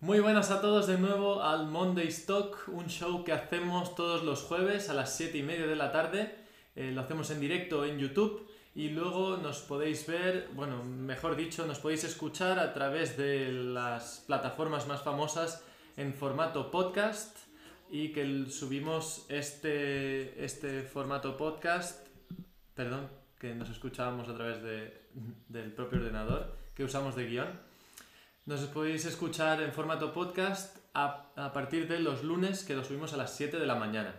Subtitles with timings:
[0.00, 4.42] Muy buenas a todos de nuevo al Monday Stock, un show que hacemos todos los
[4.42, 6.36] jueves a las 7 y media de la tarde.
[6.76, 11.66] Eh, lo hacemos en directo en YouTube y luego nos podéis ver, bueno, mejor dicho,
[11.66, 15.64] nos podéis escuchar a través de las plataformas más famosas
[15.96, 17.36] en formato podcast
[17.90, 22.06] y que subimos este, este formato podcast,
[22.76, 24.96] perdón, que nos escuchábamos a través de,
[25.48, 27.67] del propio ordenador que usamos de guion.
[28.48, 33.12] Nos podéis escuchar en formato podcast a, a partir de los lunes que lo subimos
[33.12, 34.14] a las 7 de la mañana.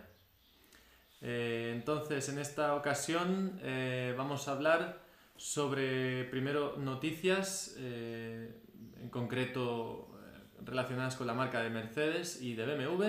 [1.20, 5.00] Eh, entonces, en esta ocasión eh, vamos a hablar
[5.36, 8.54] sobre, primero, noticias, eh,
[9.00, 10.16] en concreto
[10.64, 13.06] relacionadas con la marca de Mercedes y de BMW.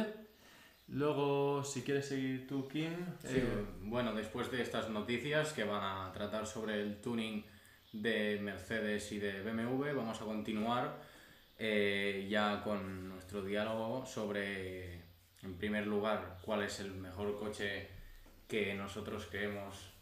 [0.88, 2.96] Luego, si quieres seguir tú, Kim.
[3.24, 3.44] Sí,
[3.84, 7.46] bueno, después de estas noticias que van a tratar sobre el tuning
[7.94, 11.11] de Mercedes y de BMW, vamos a continuar
[11.64, 14.96] eh, ya con nuestro diálogo sobre,
[15.44, 17.88] en primer lugar, cuál es el mejor coche
[18.48, 19.94] que nosotros creemos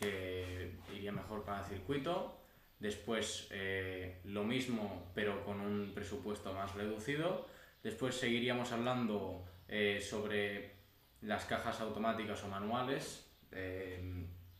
[0.00, 2.40] que iría mejor para el circuito.
[2.80, 7.46] Después eh, lo mismo, pero con un presupuesto más reducido.
[7.84, 10.72] Después seguiríamos hablando eh, sobre
[11.20, 13.30] las cajas automáticas o manuales.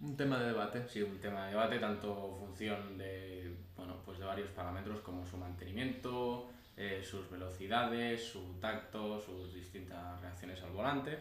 [0.01, 0.89] Un tema de debate.
[0.89, 5.37] Sí, un tema de debate, tanto función de bueno, pues de varios parámetros como su
[5.37, 11.19] mantenimiento, eh, sus velocidades, su tacto, sus distintas reacciones al volante.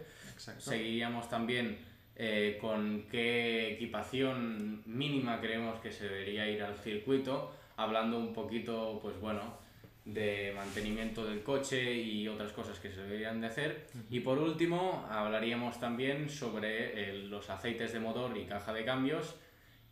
[0.58, 1.78] Seguiríamos también
[2.16, 9.00] eh, con qué equipación mínima creemos que se debería ir al circuito, hablando un poquito,
[9.02, 9.58] pues bueno,
[10.06, 13.88] de mantenimiento del coche y otras cosas que se deberían de hacer.
[14.10, 19.36] Y por último, hablaríamos también sobre eh, los aceites de motor y caja de cambios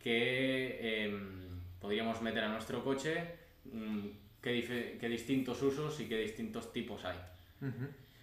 [0.00, 3.24] que em, podríamos meter a nuestro coche
[3.64, 4.06] mm,
[4.40, 7.18] qué, qué, distintos usos y qué distintos tipos hay.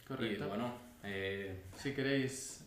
[0.08, 0.46] Correcto.
[0.46, 2.66] Y bueno, eh, si queréis...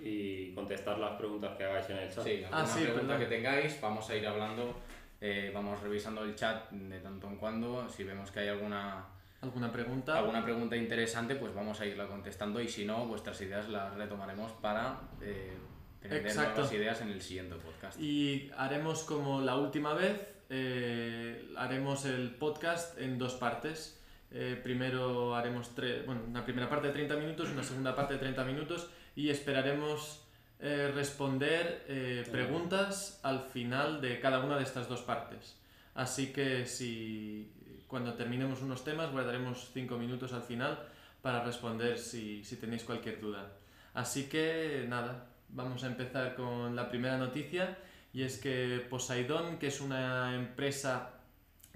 [0.00, 2.24] Y, contestar las preguntas que hagáis en el chat.
[2.24, 4.74] Sí, alguna ah, pregunta que tengáis, vamos a ir hablando,
[5.20, 9.06] eh, vamos revisando el chat de tanto en cuando, si vemos que hay alguna...
[9.40, 10.18] ¿Alguna pregunta?
[10.18, 14.50] Alguna pregunta interesante, pues vamos a irla contestando y si no, vuestras ideas las retomaremos
[14.52, 15.56] para eh,
[16.00, 18.00] tener nuevas ideas en el siguiente podcast.
[18.00, 20.20] Y haremos como la última vez,
[20.50, 24.00] eh, haremos el podcast en dos partes.
[24.30, 25.72] Eh, primero haremos
[26.04, 30.27] bueno, una primera parte de 30 minutos, una segunda parte de 30 minutos y esperaremos
[30.60, 31.84] eh, responder
[32.30, 35.56] preguntas al final de cada una de estas dos partes.
[35.94, 37.52] Así que si
[37.86, 40.78] cuando terminemos unos temas guardaremos 5 minutos al final
[41.22, 43.52] para responder si, si tenéis cualquier duda.
[43.94, 47.78] Así que nada, Vamos a empezar con la primera noticia
[48.12, 51.10] y es que Poseidon, que es una empresa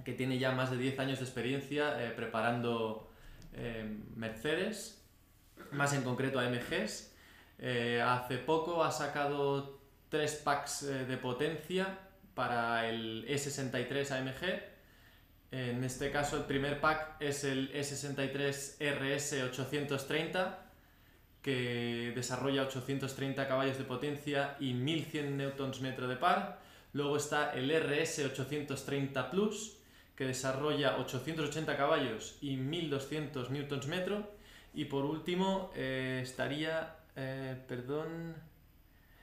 [0.04, 3.10] que tiene ya más de 10 años de experiencia eh, preparando
[3.54, 5.02] eh, Mercedes,
[5.70, 7.11] más en concreto AMGs,
[7.62, 9.80] eh, hace poco ha sacado
[10.10, 11.98] tres packs de potencia
[12.34, 14.72] para el E63 AMG.
[15.52, 20.62] En este caso el primer pack es el E63 RS 830
[21.42, 26.60] que desarrolla 830 caballos de potencia y 1100 Nm de par.
[26.92, 29.76] Luego está el RS 830 Plus,
[30.14, 34.24] que desarrolla 880 caballos y 1200 Nm.
[34.74, 38.34] Y por último eh, estaría, eh, perdón,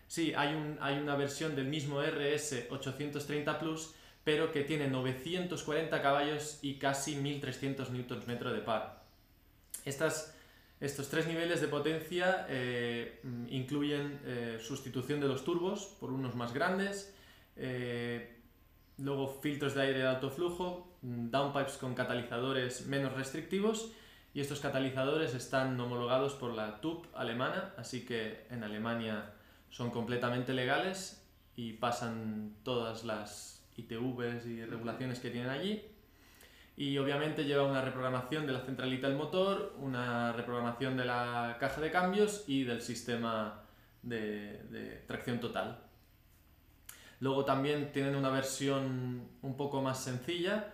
[0.08, 6.02] sí, hay, un, hay una versión del mismo RS 830 Plus, pero que tiene 940
[6.02, 9.04] caballos y casi 1300 Nm de par.
[9.86, 10.36] Estas
[10.80, 13.20] estos tres niveles de potencia eh,
[13.50, 17.14] incluyen eh, sustitución de los turbos por unos más grandes,
[18.98, 23.92] luego filtros de aire de alto flujo, downpipes con catalizadores menos restrictivos
[24.34, 29.32] y estos catalizadores están homologados por la TUP alemana, así que en Alemania
[29.70, 31.26] son completamente legales
[31.56, 35.84] y pasan todas las ITVs y regulaciones que tienen allí
[36.80, 41.82] y obviamente lleva una reprogramación de la centralita del motor, una reprogramación de la caja
[41.82, 43.64] de cambios y del sistema
[44.02, 45.78] de, tracción total.
[47.20, 50.72] Luego también tienen una versión un poco más sencilla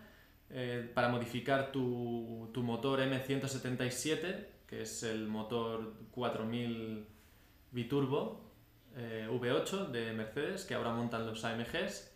[0.57, 7.05] eh, para modificar tu, motor M177, que es el motor 4000
[7.71, 8.41] biturbo
[8.95, 12.15] eh, V8 de Mercedes, que ahora montan los AMGs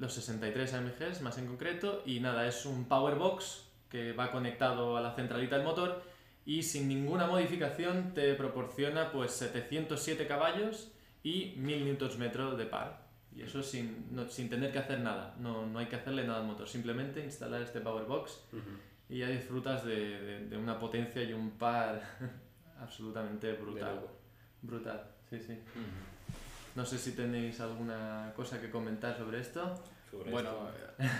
[0.00, 4.96] los 63 AMGs más en concreto, y nada, es un power box que va conectado
[4.96, 6.02] a la centralita del motor
[6.46, 10.90] y sin ninguna modificación te proporciona pues 707 caballos
[11.22, 12.99] y 1000 Nm de par.
[13.34, 16.46] Y eso sin, sin tener que hacer nada, no, no, hay que hacerle nada al
[16.46, 18.40] motor, simplemente instalar este power box
[19.08, 22.02] y ya disfrutas de, de, de una potencia y un par
[22.80, 24.00] absolutamente brutal.
[24.62, 25.58] Brutal, sí, sí.
[26.74, 29.82] No sé si tenéis alguna cosa que comentar sobre esto.
[30.10, 31.14] Sobre Bueno, esto.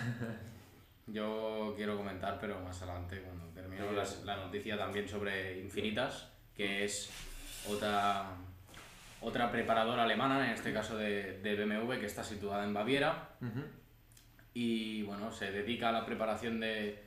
[1.07, 3.85] yo quiero comentar, pero más adelante, cuando termino
[4.25, 7.11] la noticia también sobre Infinitas, que es
[7.69, 8.37] otra,
[9.21, 13.31] otra preparadora alemana, en este caso de, de BMW, que está situada en Baviera.
[13.41, 13.65] Ujú.
[14.53, 16.99] y bueno, se dedica a la preparación de,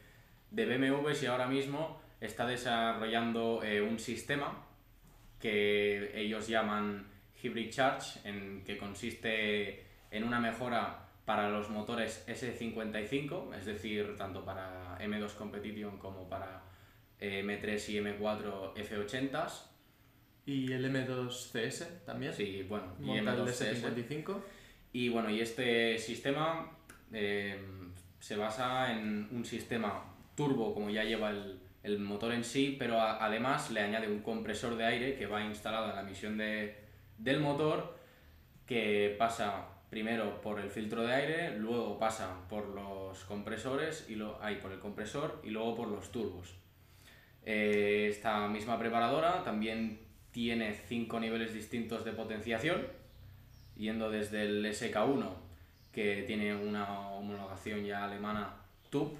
[0.52, 4.66] de BMWs y ahora mismo está desarrollando eh, un sistema
[5.40, 7.08] que ellos llaman
[7.42, 14.46] Hybrid Charge, en que consiste en una mejora para los motores S55, es decir, tanto
[14.46, 16.62] para M2 Competition como para
[17.20, 19.73] eh, M3 y M4 F80s.
[20.46, 22.34] Y el M2CS también.
[22.34, 23.84] Sí, bueno, y Monta el M2 CS.
[23.84, 24.42] S55.
[24.92, 26.70] Y bueno, y este sistema
[27.12, 27.60] eh,
[28.20, 30.04] se basa en un sistema
[30.36, 34.20] turbo, como ya lleva el, el motor en sí, pero a- además le añade un
[34.22, 36.76] compresor de aire que va instalado en la misión de,
[37.18, 37.98] del motor,
[38.66, 44.42] que pasa primero por el filtro de aire, luego pasa por los compresores, y lo,
[44.44, 46.56] ahí por el compresor y luego por los turbos.
[47.46, 50.00] Eh, esta misma preparadora también
[50.34, 52.86] tiene cinco niveles distintos de potenciación,
[53.78, 55.30] yendo desde el SK1,
[55.94, 58.56] que tiene una homologación ya alemana
[58.90, 59.14] TUP,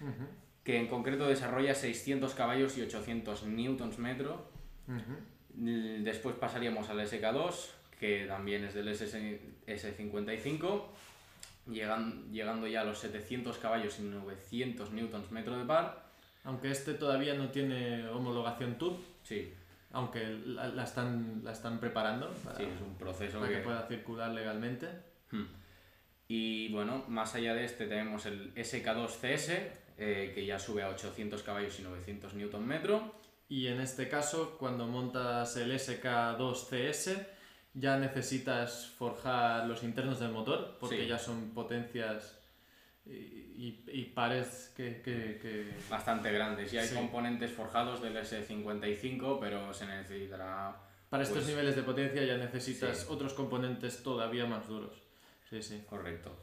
[0.00, 0.26] Ujú,
[0.62, 4.50] que en concreto desarrolla 600 caballos y 800 newtons metro.
[5.54, 7.52] Después pasaríamos al SK2,
[7.98, 10.82] que también es del SS S55,
[11.70, 16.06] llegan, llegando ya a los 700 caballos y 900 newtons metro de par.
[16.44, 19.52] Aunque este todavía no tiene homologación TUB, Sí,
[19.96, 23.64] aunque la, la están, la están preparando para, sí, es un proceso para que que...
[23.64, 24.88] pueda circular legalmente.
[25.30, 25.46] Hmm.
[26.28, 31.42] Y bueno, más allá de este tenemos el SK2CS, eh, que ya sube a 800
[31.42, 33.12] caballos y 900 Nm.
[33.48, 37.26] Y en este caso, cuando montas el SK2CS,
[37.74, 41.06] ya necesitas forjar los internos del motor, porque Sí.
[41.08, 42.35] ya son potencias
[43.06, 46.72] y, y- pares que, que- que- Bastante grandes.
[46.72, 46.94] Y hay Sí.
[46.94, 50.76] componentes forjados del S55, pero se necesitará...
[51.08, 53.06] Para estos Pues- niveles de potencia ya necesitas Sí.
[53.08, 55.02] otros componentes todavía más duros.
[55.48, 55.82] Sí, sí.
[55.88, 56.36] Correcto.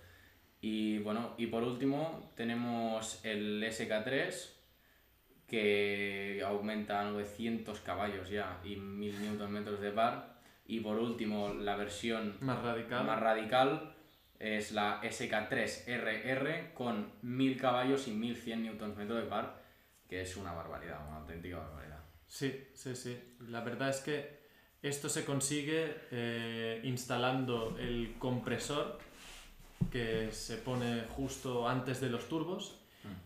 [0.62, 4.50] Y bueno, y por último tenemos el SK3,
[5.48, 10.34] que aumenta a 900 caballos ya y 1000 Nm de par.
[10.66, 13.06] Y por último, la versión Más radical.
[13.06, 13.93] más radical
[14.44, 19.64] es la SK3RR con 1000 caballos y 1100 Nm de par,
[20.08, 22.00] que es una barbaridad, una auténtica barbaridad.
[22.28, 23.18] Sí, sí, sí.
[23.48, 24.44] La verdad es que
[24.82, 29.00] esto se consigue eh, instalando el compresor
[29.92, 32.80] que se pone justo antes de los turbos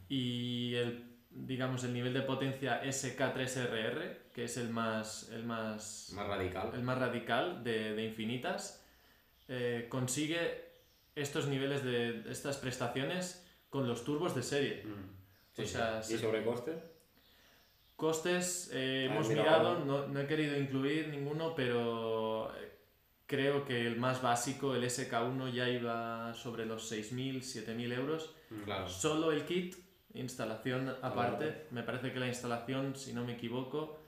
[0.10, 6.28] y el digamos el nivel de potencia SK3RR que es el más el más Más
[6.28, 6.72] radical.
[6.74, 8.84] el más radical de, de infinitas
[9.48, 10.67] eh, consigue
[11.22, 15.62] estos niveles de estas prestaciones con los turbos de serie Mm.
[15.62, 16.76] o Sí, sea, ¿Y sobre costes?
[17.96, 22.72] Costes, eh, Ah, hemos mira, mirado, no, no he querido incluir ninguno, pero eh,
[23.26, 28.36] creo que el más básico, el SK1, ya iba sobre los 6.000, 7.000 euros.
[28.66, 28.88] Claro.
[28.88, 29.76] Solo el kit,
[30.14, 31.66] instalación aparte.
[31.72, 34.00] Me parece que la instalación, si no me equivoco,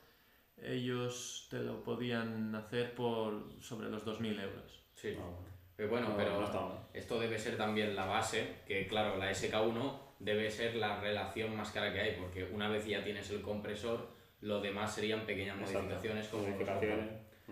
[0.61, 4.83] ellos te lo podían hacer por sobre los 2.000 euros.
[4.93, 5.15] Sí.
[5.17, 5.58] Ah, bueno.
[5.79, 6.77] Pero bueno, No, pero no está mal.
[6.93, 11.71] esto debe ser también la base, que claro, la SK1 debe ser la relación más
[11.71, 14.09] cara que hay, porque una vez ya tienes el compresor,
[14.41, 15.79] lo demás serían pequeñas Exacto.
[15.83, 17.09] modificaciones como Modificaciones.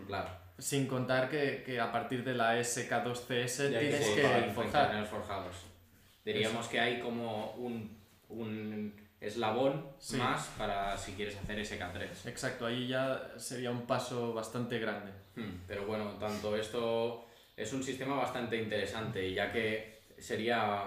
[0.08, 0.30] Claro.
[0.58, 5.06] Sin contar que, que a partir de la SK2CS Ya hay tienes que que forjar,
[5.06, 5.56] forjados.
[6.26, 10.18] Diríamos que hay como un, un eslabón Sí.
[10.18, 12.28] más para si quieres hacer SK3.
[12.28, 15.14] Exacto, ahí ya sería un paso bastante grande.
[15.38, 17.24] Hmm, Pero bueno, tanto esto
[17.58, 20.86] es un sistema bastante interesante, ya que sería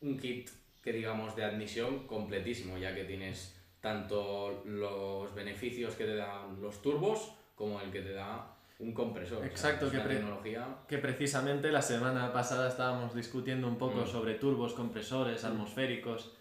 [0.00, 0.50] un kit
[0.82, 6.82] que digamos de admisión completísimo, ya que tienes tanto los beneficios que te dan los
[6.82, 9.38] turbos como el que te da un compresor.
[9.38, 10.66] O sea, Exacto, es que pre- tecnología.
[10.88, 14.06] Que precisamente la semana pasada estábamos discutiendo un poco Mm.
[14.06, 16.36] sobre turbos, compresores, atmosféricos.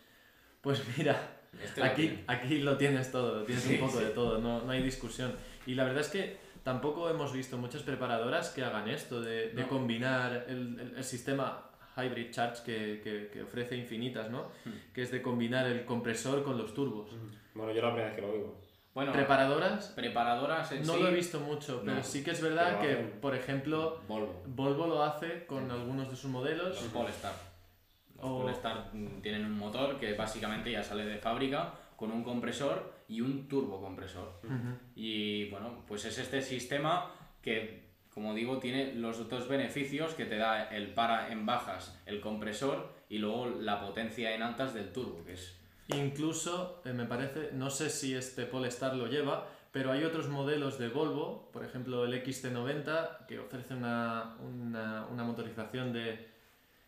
[0.62, 2.24] Pues mira, Este lo aquí, tiene.
[2.28, 4.06] aquí lo tienes todo, tienes Sí, un poco sí.
[4.06, 5.36] de todo, no, no hay discusión.
[5.66, 6.38] Y la verdad es que
[6.72, 9.70] tampoco hemos visto muchas preparadoras que hagan esto, de, de No.
[9.70, 11.64] combinar el, el- el sistema
[11.96, 14.50] Hybrid Charge que, que- que ofrece Infinitas, ¿no?
[14.66, 14.92] Mm.
[14.94, 17.10] Que es de combinar el compresor con los turbos.
[17.56, 18.62] Bueno, yo la primera vez que lo oigo.
[18.94, 21.02] Bueno, Preparadoras, preparadoras en no sí.
[21.02, 22.04] lo he visto mucho, pero no.
[22.04, 24.44] sí que es verdad que, por ejemplo, Volvo.
[24.48, 26.70] Volvo lo hace con algunos de sus modelos.
[26.82, 27.34] Los Polestar.
[28.18, 32.24] Los O- Polestar mm, tienen un motor que básicamente ya sale de fábrica con un
[32.24, 34.40] compresor y un turbocompresor.
[34.96, 37.12] Y bueno, pues es este sistema
[37.42, 42.22] que, como digo, tiene los dos beneficios que te da el para en bajas, el
[42.22, 45.58] compresor y luego la potencia en altas del turbo, que es
[45.96, 50.78] Incluso, eh, me parece, no sé si este Polestar lo lleva, pero hay otros modelos
[50.78, 56.37] de Volvo, por ejemplo el XC90, que ofrece una, una, una motorización de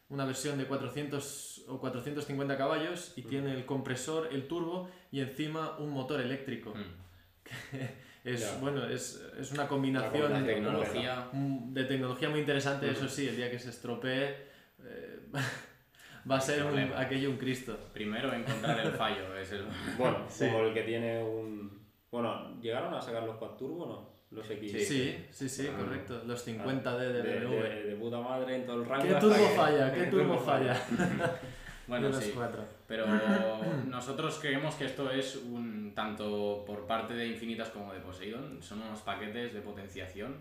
[0.09, 5.77] una versión de 400 o 450 caballos y tiene el compresor, el turbo y encima
[5.77, 6.73] un motor eléctrico.
[6.73, 7.45] mm,
[8.25, 8.57] Es, Ya.
[8.59, 10.45] bueno, es, es una combinación, combinación.
[10.45, 11.29] tecnología.
[11.31, 12.95] mm, de tecnología muy interesante, Ujú.
[13.05, 14.35] eso sí, el día que se estropee
[14.83, 15.19] eh,
[16.29, 17.77] va a ser un- aquello un Cristo.
[17.93, 19.63] Primero encontrar el fallo, es el...
[19.97, 20.45] Bueno, Sí.
[20.47, 21.79] como el que tiene un...
[22.11, 24.18] Bueno, ¿llegaron a sacar los Quad Turbo no?
[24.31, 24.71] Los X.
[24.87, 26.21] Sí, sí, sí, Ah, correcto.
[26.25, 27.61] Los 50D de de, BMW.
[27.63, 29.07] de- de puta madre en todo el rango.
[29.07, 29.93] ¿Qué turbo que- falla?
[29.93, 30.81] ¿Qué turbo falla?
[31.87, 32.31] Bueno, de los sí.
[32.35, 32.63] cuatro.
[32.87, 33.07] Pero
[33.87, 38.81] nosotros creemos que esto es un tanto por parte de Infinitas como de Poseidon, son
[38.83, 40.35] unos paquetes de potenciación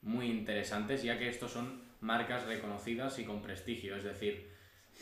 [0.00, 3.94] muy interesantes, ya que estos son marcas reconocidas y con prestigio.
[3.94, 4.50] Es decir,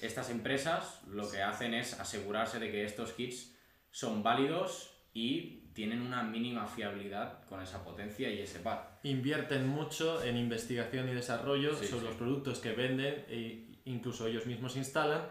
[0.02, 3.54] estas empresas lo que hacen es asegurarse de que estos kits
[3.92, 8.98] son válidos y tienen una mínima fiabilidad con esa potencia y ese par.
[9.02, 12.06] Invierten mucho en investigación y desarrollo Sí, sobre sí.
[12.06, 15.22] los productos que venden e incluso ellos mismos instalan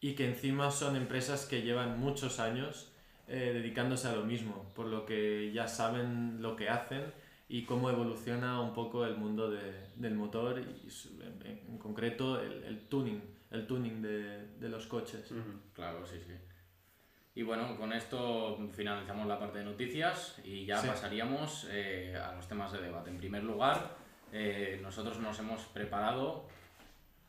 [0.00, 2.92] y que encima son empresas que llevan muchos años
[3.28, 7.04] eh, dedicándose a lo mismo, por lo que ya saben lo que hacen
[7.48, 12.40] y cómo evoluciona un poco el mundo de- del motor y su- en, en concreto
[12.40, 13.20] el, el tuning,
[13.50, 15.30] el tuning de, de los coches.
[15.30, 15.60] Ujú.
[15.74, 16.32] Claro, sí, sí.
[17.38, 20.88] Y bueno, con esto finalizamos la parte de noticias y ya Sí.
[20.88, 23.10] pasaríamos eh, a los temas de debate.
[23.10, 23.90] En primer lugar,
[24.32, 26.48] eh, nosotros nos hemos preparado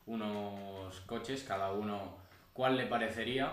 [0.08, 2.18] unos coches, cada uno
[2.54, 3.52] cuál le parecería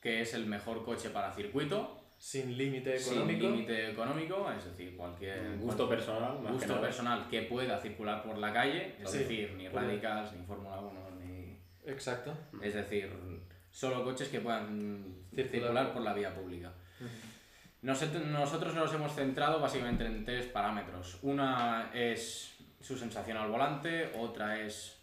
[0.00, 3.46] que es el mejor coche para circuito, Sin límite sin económico.
[3.48, 6.80] límite económico, es decir, cualquier Gusto personal, más que gusto nada.
[6.82, 9.18] personal que pueda circular por la calle, es Sí.
[9.18, 12.32] decir, ni radicals, ni Fórmula 1, ni Exacto.
[12.62, 13.10] es decir,
[13.76, 15.50] solo coches que puedan Circular.
[15.50, 16.72] circular, por la vía pública.
[17.82, 21.18] Nos- Nosotros nos hemos centrado básicamente en tres parámetros.
[21.22, 24.96] Una es su sensación al volante, otra es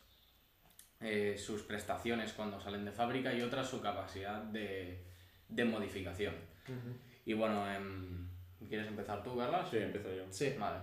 [0.99, 5.03] eh, sus prestaciones cuando salen de fábrica y otra su capacidad de,
[5.49, 6.33] de modificación.
[6.67, 6.97] Ujú.
[7.25, 8.27] Y bueno, em,
[8.67, 9.69] ¿quieres empezar tú, Carlas?
[9.69, 10.23] Sí, empiezo yo.
[10.31, 10.55] Sí.
[10.57, 10.79] Vale.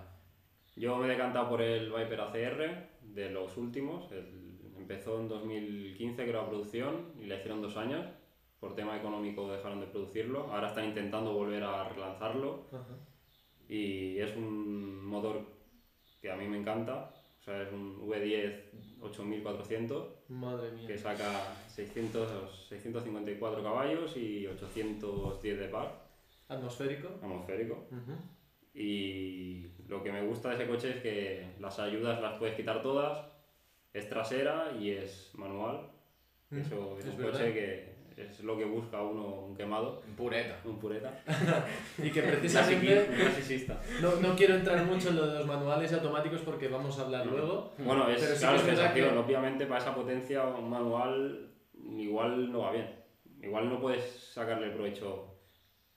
[0.77, 4.09] Yo me he decantado por el Viper ACR de los últimos.
[4.13, 4.40] el-
[4.91, 8.05] empezó en 2015 creo la producción y la hicieron dos años.
[8.59, 10.51] Por tema económico dejaron de producirlo.
[10.51, 12.95] Ahora están intentando volver a relanzarlo Ajá.
[13.67, 15.41] y es un motor
[16.21, 17.11] que a mí me encanta.
[17.39, 18.53] O sea, es un V10
[19.01, 20.87] 8400 Madre mía.
[20.87, 26.05] que saca 600, 654 caballos y 810 de par
[26.49, 27.07] Atmosférico.
[27.07, 27.87] atmosférico.
[27.89, 28.13] Ujú.
[28.75, 32.81] Y lo que me gusta de ese coche es que las ayudas las puedes quitar
[32.83, 33.25] todas,
[33.93, 35.87] es trasera y es manual.
[36.51, 37.31] Eso es, es un verdad.
[37.39, 40.57] coche que es lo que busca uno, un quemado, Pureta.
[40.65, 41.11] un pureta.
[41.97, 43.07] Y que Un precisamente
[44.01, 47.03] no, no quiero entrar mucho en lo de los manuales y automáticos porque vamos a
[47.03, 47.29] hablar Mm.
[47.31, 47.71] luego.
[47.79, 49.09] Bueno, es, Pero sí claro, que es sensación.
[49.13, 51.49] que- Obviamente para esa potencia un manual
[51.97, 52.89] igual no va bien.
[53.41, 55.27] Igual no puedes sacarle provecho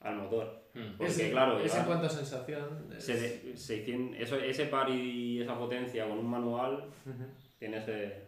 [0.00, 0.62] al motor.
[0.74, 0.96] Mm.
[0.96, 2.90] Porque es, claro, es en cuanto a sensación.
[2.96, 7.24] es- se de- 600 eso, ese par y esa potencia con un manual Ujú.
[7.58, 8.22] Tiene ese...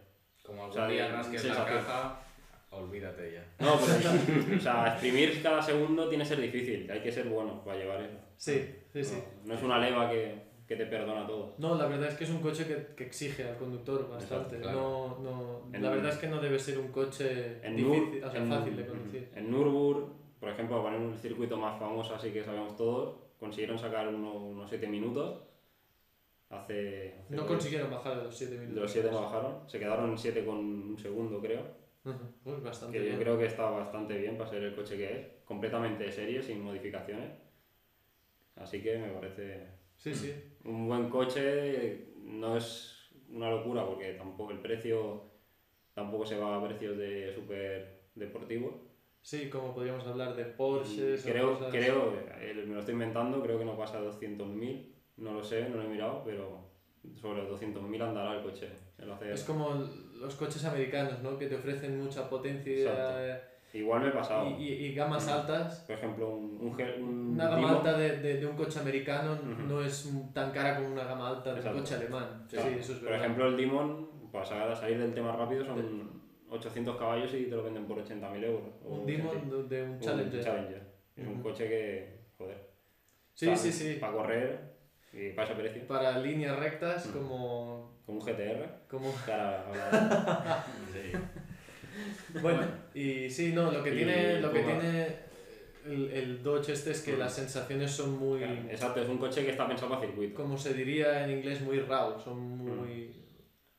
[0.45, 2.19] Como O algún sea, día rasques la caja,
[2.71, 3.45] olvídate ya.
[3.59, 7.63] No, pero, o sea, exprimir cada segundo tiene que ser difícil, hay que ser bueno
[7.63, 8.17] para llevar eso.
[8.37, 9.15] Sí, sí, sí.
[9.43, 10.35] No, no es una leva que,
[10.67, 11.55] que te perdona todo.
[11.57, 14.57] No, la verdad es que es un coche que, que exige al conductor bastante.
[14.57, 18.21] Exacto, no, no, En- la verdad es que no debe ser un coche En, difícil,
[18.21, 19.29] Nur- o sea, en- fácil de conducir.
[19.35, 23.77] En Nürburgring, por ejemplo, para poner un circuito más famoso así que sabemos todos, consiguieron
[23.77, 25.41] sacar uno- unos 7 minutos.
[26.49, 28.75] Hace, hace No consiguieron bajar de los 7 minutos.
[28.75, 31.61] De los 7 no bajaron, se quedaron en 7 con un segundo creo.
[32.05, 33.15] Uy, bastante Que bien.
[33.17, 36.41] yo creo que está bastante bien para ser el coche que es, completamente de serie,
[36.41, 37.31] sin modificaciones.
[38.55, 40.33] Así que me parece Sí, sí.
[40.63, 45.23] un buen coche no es una locura porque tampoco el precio
[45.93, 48.73] tampoco se va a precios de super deportivos.
[49.21, 52.13] Sí, como podríamos hablar de Porsches o creo, cosas- creo,
[52.65, 55.83] me lo estoy inventando, creo que no pasa de 200.000, no lo sé, no lo
[55.83, 56.67] he mirado, pero
[57.15, 58.69] sobre los 200.000 andará el coche.
[58.97, 59.31] El ACR.
[59.31, 59.69] Es como
[60.19, 61.37] los coches americanos, ¿no?
[61.37, 63.47] Que te ofrecen mucha potencia Exacto.
[63.73, 64.49] Igual me he pasado.
[64.49, 65.81] y, y- y gamas altas.
[65.81, 69.37] Por ejemplo, un, un, Ge- un Una gama alta de, de, de un coche americano
[69.67, 72.45] no es tan cara como una gama alta de un coche alemán.
[72.49, 72.71] Sí, Claro.
[72.71, 76.09] eso es Por ejemplo, el Dimon, para sa- salir del tema rápido, son
[76.49, 78.69] 800 caballos y te lo venden por 80.000 euros.
[78.85, 80.39] o Un Demon de un Challenger.
[80.39, 80.81] Un Challenger.
[81.17, 82.69] Es un coche que, joder.
[83.33, 83.97] Sí, sí, sí.
[83.99, 84.76] Para correr
[85.13, 85.87] y precio.
[85.87, 87.11] Para líneas rectas Mm.
[87.13, 87.97] como...
[88.05, 88.87] Como un GTR.
[88.89, 89.13] como...
[89.27, 90.65] hablaremos.
[90.93, 91.11] Sí.
[92.41, 92.61] Bueno,
[92.93, 94.79] y sí, no, lo que Y tiene, lo que Puma.
[94.79, 95.07] tiene
[95.85, 97.19] el, el Dodge este es que Mm.
[97.19, 100.35] las sensaciones son muy, Exacto, es un coche que está pensado para circuito.
[100.35, 103.15] como se diría en inglés, muy raw, son muy,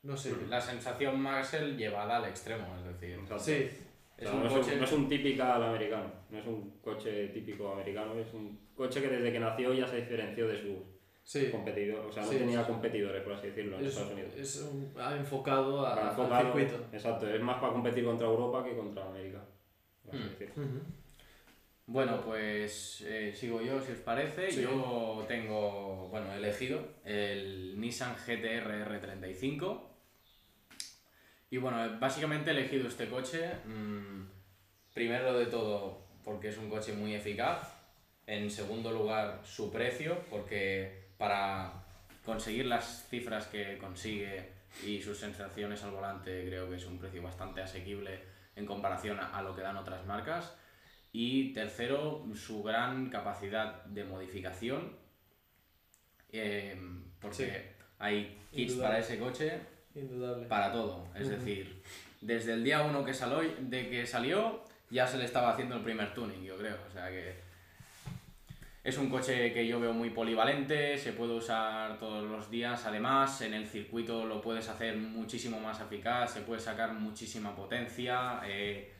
[0.03, 3.39] no sé, La sensación más el llevada al extremo, es decir, Exacto.
[3.43, 3.69] sí,
[4.17, 6.71] O es sea, un no, es un, no es un típical americano, no es un
[6.81, 10.77] coche típico americano, es un coche que desde que nació ya se diferenció de sus
[11.31, 12.71] sí, competidores, o sea, no Sí, tenía sí.
[12.71, 14.33] competidores, por así decirlo, en es, Estados Unidos.
[14.35, 16.85] es un- ha enfocado a, al enfocado- circuito.
[16.91, 19.41] Exacto, es más para competir contra Europa que contra América.
[20.03, 20.63] por así decirlo.
[20.63, 20.79] Ujú.
[21.85, 24.49] Bueno, pues eh, sigo yo, si os parece.
[24.51, 24.61] Sí.
[24.63, 29.81] Yo tengo, bueno, he elegido el Nissan GTR R35.
[31.51, 34.23] Y bueno, básicamente he elegido este coche, mm,
[34.95, 37.71] primero de todo, porque es un coche muy eficaz.
[38.27, 41.73] En segundo lugar, su precio, porque para
[42.25, 44.53] conseguir las cifras que consigue
[44.85, 48.21] y sus sensaciones al volante, creo que es un precio bastante asequible
[48.55, 50.55] en comparación a- lo que dan otras marcas.
[51.11, 54.95] Y tercero, su gran capacidad de modificación,
[56.31, 56.79] eh,
[57.19, 57.51] porque Sí.
[57.99, 58.83] hay kits Indudable.
[58.87, 59.59] para ese coche
[59.95, 60.45] Indudable.
[60.47, 61.07] para todo.
[61.15, 61.35] Es Ujú.
[61.35, 61.83] decir,
[62.21, 65.83] desde el día uno que, salió, de que salió, ya se le estaba haciendo el
[65.83, 66.77] primer tuning, yo creo.
[66.87, 67.35] O sea que
[68.89, 72.85] es un coche que yo veo muy polivalente, se puede usar todos los días.
[72.85, 78.41] Además, en el circuito lo puedes hacer muchísimo más eficaz, se puede sacar muchísima potencia.
[78.45, 78.91] eh,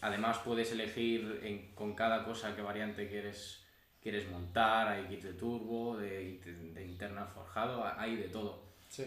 [0.00, 3.64] además, puedes elegir en- con cada cosa qué variante quieres,
[4.02, 4.88] quieres montar.
[4.88, 6.38] Hay kits de turbo, de,
[6.74, 8.62] de interna forjado, hay de todo.
[8.88, 9.04] Sí.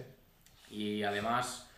[0.69, 1.69] Y además,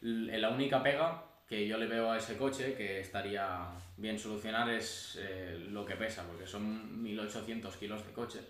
[0.00, 3.66] la única pega que yo le veo a ese coche que estaría
[4.00, 8.40] bien solucionar es eh, lo que pesa, porque son 1800 kilos de coche.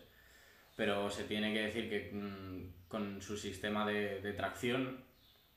[0.76, 5.04] Pero se tiene que decir que mm, con su sistema de, de tracción,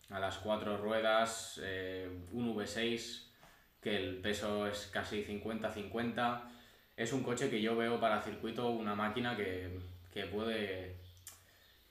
[0.10, 3.27] a las cuatro ruedas, eh, un V6,
[3.82, 6.41] que el peso es casi 50-50,
[6.97, 9.79] es un coche que yo veo para circuito una máquina que,
[10.12, 11.01] que puede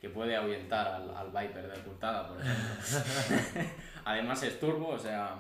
[0.01, 3.71] que puede ahuyentar al, al Viper de Curtada, por ejemplo.
[4.05, 5.37] Además es turbo, o sea,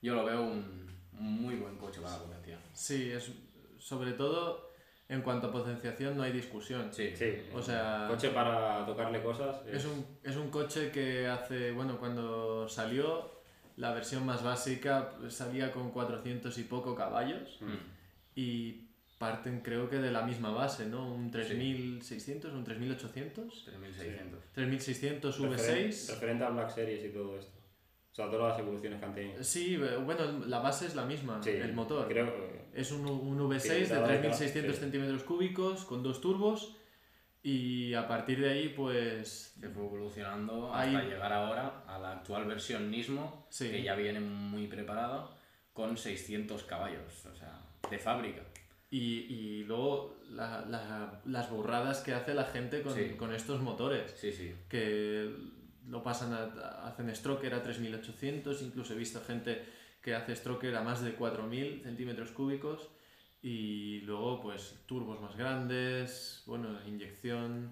[0.00, 0.81] yo lo veo un
[1.22, 2.58] muy buen coche para potenciar.
[2.72, 3.30] Sí, es
[3.78, 4.70] sobre todo
[5.08, 6.92] en cuanto a potenciación no hay discusión.
[6.92, 9.56] Sí, Sí, O sea, coche para tocarle cosas.
[9.66, 13.40] es un, es un coche que hace, bueno, cuando salió
[13.76, 17.76] la versión más básica salía con 400 y poco caballos Mm.
[18.36, 21.12] y parten creo que de la misma base, ¿no?
[21.14, 24.40] Un 3600, un 3800, 3600.
[24.54, 26.08] 3600 Referen- V6.
[26.14, 27.52] Referente a Black Series y todo esto.
[28.12, 29.42] O sea, todas las evoluciones que han tenido.
[29.42, 32.06] Sí, eh, bueno, la base es la misma, Sí, el motor.
[32.08, 34.80] Creo que Es un, un V6 Sí, de cada vez 3600 sí.
[34.82, 36.76] centímetros cúbicos con dos turbos
[37.42, 42.12] y a partir de ahí pues Se fue evolucionando Ahí- hasta llegar ahora a la
[42.12, 43.70] actual versión Nismo, Sí.
[43.70, 45.28] que ya viene muy preparada,
[45.72, 48.42] con 600 caballos, o sea, de fábrica.
[48.90, 53.14] y, y luego la- la- las burradas que hace la gente con, Sí.
[53.16, 54.54] con estos motores Sí, sí.
[54.68, 55.34] que
[55.88, 59.62] lo pasan a, hacen stroker a 3800 incluso he visto gente
[60.02, 62.88] que hace stroker a más de 4000 centímetros cúbicos
[63.42, 67.70] y luego pues turbos más grandes bueno inyección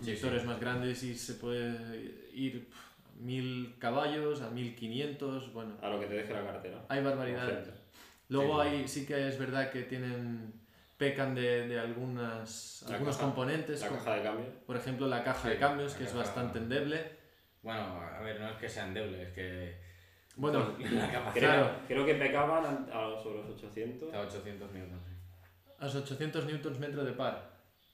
[0.00, 5.88] Sí, inyectores más grandes y se puede ir a 1000 caballos a 1500 bueno a
[5.88, 6.84] lo que te deje la cartera.
[6.88, 7.68] hay barbaridades
[8.28, 8.68] luego Sí.
[8.68, 10.52] hay sí que es verdad que tienen
[10.96, 14.46] pecan de, de algunas La algunos caja- componentes La como, caja de cambio.
[14.66, 17.17] por ejemplo la caja de cambios que es bastante endeble
[17.62, 19.76] Bueno, a ver, no es que sea endeble, es que
[20.36, 24.08] bueno la capacidad Creo, creo que pecaban a, a sobre los 800.
[24.08, 25.02] está a 800 newtons.
[25.78, 27.50] a los 800 newtons metro de par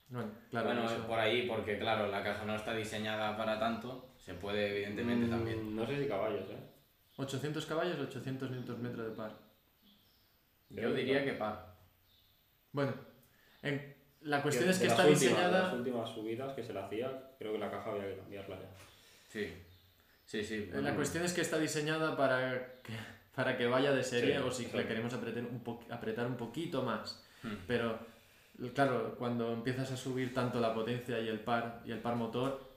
[0.08, 1.06] bueno claro bueno, eso.
[1.06, 5.30] por ahí, porque claro, la caja no está diseñada para tanto, se puede evidentemente Mm,
[5.30, 5.76] también.
[5.76, 6.58] No sé si caballos, ¿eh?
[7.16, 9.32] 800 caballos 800 newtons metro de par
[10.70, 11.74] Yo diría que par.
[12.72, 12.92] bueno
[13.62, 17.30] en- la cuestión es que está últimas- diseñada Las últimas subidas que se le hacía,
[17.38, 18.68] creo que la caja había que cambiarla ya.
[19.34, 19.52] Sí,
[20.24, 20.54] sí, sí.
[20.54, 22.92] Eh, La bueno, cuestión es que está diseñada para que,
[23.34, 26.36] para que vaya de serie Sí, o si le queremos apretar un, po- apretar un
[26.36, 27.22] poquito más.
[27.42, 27.54] Hmm.
[27.66, 27.98] Pero
[28.74, 32.72] claro, cuando empiezas a subir tanto la potencia y el par y el par motor,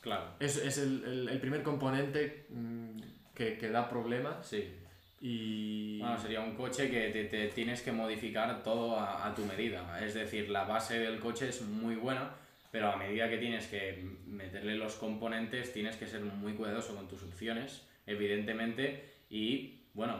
[0.00, 3.00] Claro, es, es el, el- el primer componente mm,
[3.34, 4.72] que, que da problemas sí.
[5.20, 5.98] y...
[5.98, 10.00] Bueno, sería un coche que te, te tienes que modificar todo a, a tu medida.
[10.02, 12.30] Es decir, la base del coche es muy buena,
[12.70, 17.08] pero a medida que tienes que meterle los componentes, tienes que ser muy cuidadoso con
[17.08, 20.16] tus opciones, evidentemente, y, bueno,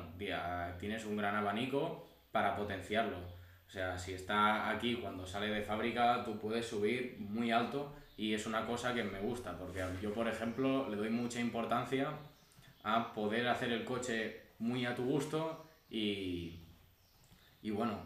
[0.79, 3.19] tienes un gran abanico para potenciarlo.
[3.67, 8.33] O sea, si está aquí cuando sale de fábrica, tú puedes subir muy alto y
[8.33, 12.13] es una cosa que me gusta, porque yo, por ejemplo, le doy mucha importancia
[12.83, 16.61] a poder hacer el coche muy a tu gusto y,
[17.63, 18.01] y bueno,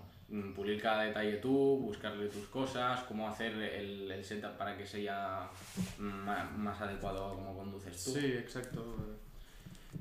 [0.54, 5.50] pulir cada detalle tú, buscarle tus cosas, cómo hacer el, el setup para que sea
[5.98, 8.12] más, más adecuado a cómo conduces tú.
[8.12, 8.96] Sí, exacto.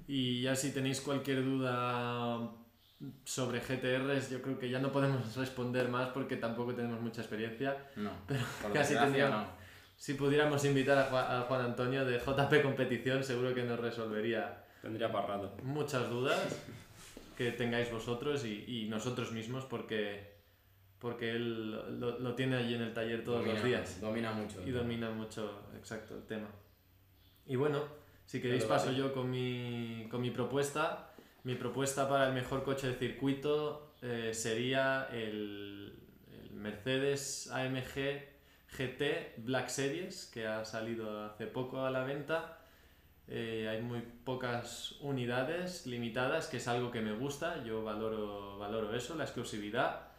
[0.08, 2.50] Y ya si tenéis cualquier duda
[3.26, 7.78] sobre GTRs, yo creo que ya no podemos responder más porque tampoco tenemos mucha experiencia.
[7.96, 8.42] No, pero
[8.74, 9.48] casi tendríamos.
[9.98, 14.64] Si pudiéramos invitar a Juan, Antonio de JP Competición, seguro que nos resolvería.
[14.82, 16.40] Tendría para Muchas dudas
[17.36, 20.36] que tengáis vosotros y, y nosotros mismos porque,
[21.00, 24.00] porque él lo, lo, tiene allí en el taller todos los días.
[24.02, 24.62] Domina mucho.
[24.66, 26.48] Y domina mucho, exacto, el tema.
[27.46, 27.84] Y bueno,
[28.26, 31.10] si queréis paso yo con mi, con mi propuesta.
[31.44, 36.00] Mi propuesta para el mejor coche de circuito eh, sería el,
[36.32, 38.30] el, Mercedes AMG
[38.78, 42.61] GT Black Series, que ha salido hace poco a la venta.
[43.34, 47.64] Eh, hay muy pocas unidades limitadas, que es algo que me gusta.
[47.64, 50.10] Yo valoro, valoro eso, la exclusividad.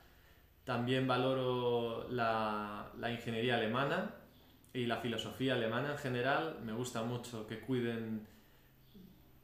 [0.64, 4.14] También valoro la, la ingeniería alemana
[4.72, 6.58] y la filosofía alemana en general.
[6.64, 8.26] Me gusta mucho que cuiden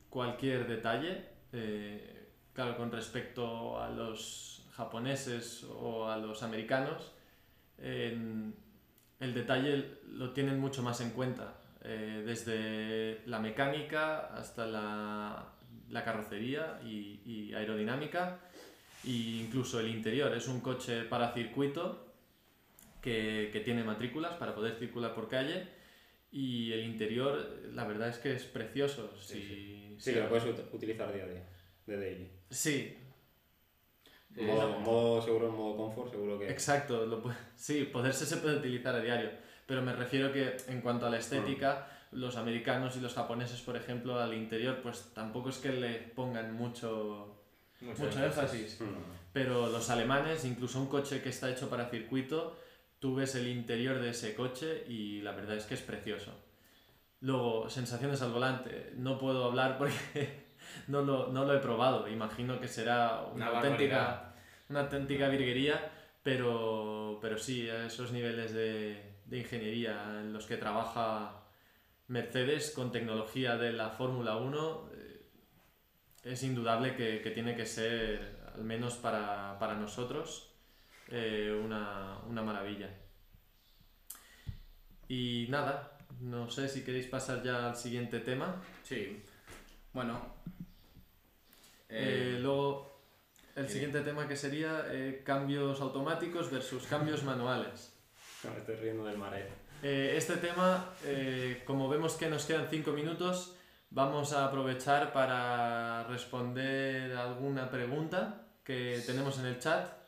[0.09, 2.19] cualquier detalle eh,
[2.53, 7.13] claro, con respecto a los japoneses o a los americanos,
[7.79, 8.55] el
[9.21, 11.58] detalle lo tienen mucho más en cuenta,
[11.91, 15.55] eh, desde la mecánica hasta la,
[15.89, 18.41] la carrocería y, y, aerodinámica
[19.05, 20.37] e incluso el interior.
[20.37, 22.13] Es un coche para circuito
[23.01, 25.67] que, que tiene matrículas para poder circular por calle
[26.31, 29.11] y el interior, la verdad es que es precioso.
[29.19, 30.13] Sí, sí.
[30.13, 31.49] lo puedes utilizar día a día,
[31.87, 32.31] de daily.
[32.51, 32.99] Sí.
[34.37, 36.51] modo, modo, seguro, modo confort, seguro que...
[36.51, 37.23] Exacto, lo
[37.57, 39.31] sí, poderse se puede utilizar a diario,
[39.69, 43.77] pero me refiero que en cuanto a la estética, los americanos y los japoneses, por
[43.77, 47.37] ejemplo, al interior, pues tampoco es que le pongan mucho,
[47.83, 48.81] mucho, mucho énfasis,
[49.31, 52.57] pero los alemanes, incluso un coche que está hecho para circuito,
[52.99, 56.33] tú ves el interior de ese coche y la verdad es que es precioso.
[57.21, 58.95] Luego, sensaciones al volante.
[58.97, 60.47] No puedo hablar porque
[60.87, 62.09] no, lo, no lo he probado.
[62.09, 64.35] Imagino que será una, auténtica,
[64.71, 70.57] una auténtica virguería, pero, pero sí, a esos niveles de, de ingeniería en los que
[70.57, 71.45] trabaja
[72.09, 75.27] Mercedes con tecnología de la Fórmula 1, eh,
[76.25, 80.51] es indudable que, que, tiene que ser, al menos para, para nosotros,
[81.09, 82.89] eh, una, una, maravilla.
[85.07, 88.63] Y nada, no sé si queréis pasar ya al siguiente tema.
[88.83, 89.23] Sí,
[89.93, 90.35] bueno.
[91.91, 93.03] Eh, luego,
[93.55, 94.87] el siguiente tema que sería
[95.25, 97.98] cambios automáticos versus cambios manuales.
[98.45, 99.47] Me estoy riendo del mareo.
[99.83, 100.93] este tema,
[101.65, 103.57] como vemos que nos quedan 5 minutos,
[103.91, 109.99] vamos a aprovechar para responder alguna pregunta que tenemos en el chat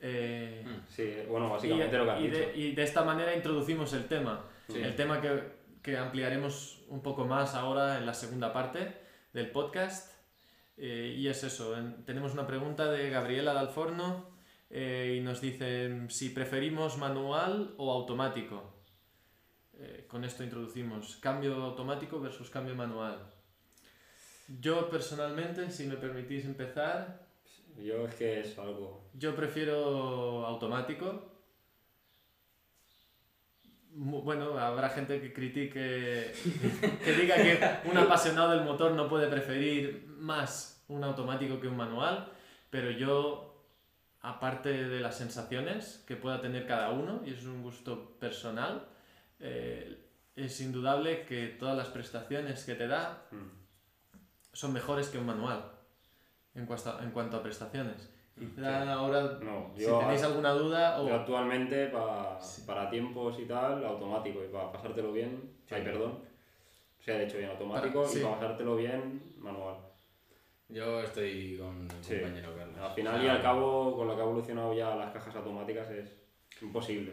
[0.00, 3.34] eh, mm, sí, bueno, básicamente y, lo que han y De, y de esta manera
[3.34, 4.44] introducimos el tema.
[4.68, 5.42] El tema que,
[5.82, 8.96] que, ampliaremos un poco más ahora en la segunda parte
[9.32, 10.12] del podcast.
[10.76, 11.74] Eh, y es eso,
[12.06, 14.29] tenemos una pregunta de Gabriela Dalforno
[14.70, 18.80] eh, y nos dice si preferimos manual o automático.
[19.74, 23.18] Eh, con esto introducimos cambio automático versus cambio manual.
[24.60, 27.26] Yo personalmente, si me permitís empezar,
[27.76, 29.08] yo es que es algo...
[29.14, 31.30] Yo prefiero automático.
[33.92, 35.72] Bueno, habrá gente que critique,
[37.04, 41.76] que diga que un apasionado del motor no puede preferir más un automático que un
[41.76, 42.32] manual,
[42.70, 43.49] pero yo,
[44.22, 48.86] aparte de las sensaciones que pueda tener cada uno, y es un gusto personal,
[49.38, 49.98] eh,
[50.36, 54.52] es indudable que todas las prestaciones que te da mm.
[54.52, 55.64] son mejores que un manual
[56.54, 58.10] en cuanto a, en cuanto a prestaciones.
[58.38, 59.38] Quizá ahora,
[59.76, 61.00] si tenéis alguna duda...
[61.00, 61.12] O...
[61.12, 61.92] actualmente,
[62.66, 64.42] para tiempos y tal, automático.
[64.42, 66.20] Y para pasártelo bien, si hay perdón,
[66.98, 68.06] se ha hecho bien automático.
[68.10, 69.89] y para pasártelo bien, manual.
[70.72, 72.78] Yo estoy con el compañero Carlos.
[72.78, 76.16] Al final y al cabo, con lo que ha evolucionado ya las cajas automáticas, es
[76.62, 77.12] imposible.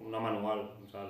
[0.00, 0.72] una manual.
[0.84, 1.08] O sea,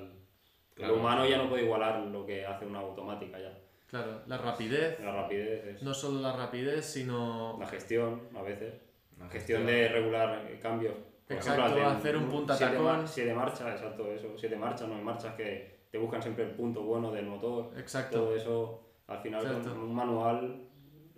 [0.76, 3.58] el, humano ya no puede igualar lo que hace una automática ya.
[3.86, 5.00] Claro, la rapidez.
[5.00, 7.56] La rapidez No solo la rapidez, sino...
[7.58, 8.74] La gestión, a veces.
[9.18, 10.94] La gestión de regular cambios.
[11.28, 13.08] exacto, hacer un punta tacón.
[13.08, 14.36] Si de marcha, exacto, eso.
[14.36, 17.72] Si de marcha, no hay marchas que te buscan siempre el punto bueno del motor.
[17.78, 18.18] Exacto.
[18.18, 20.67] Todo eso, al final, con un manual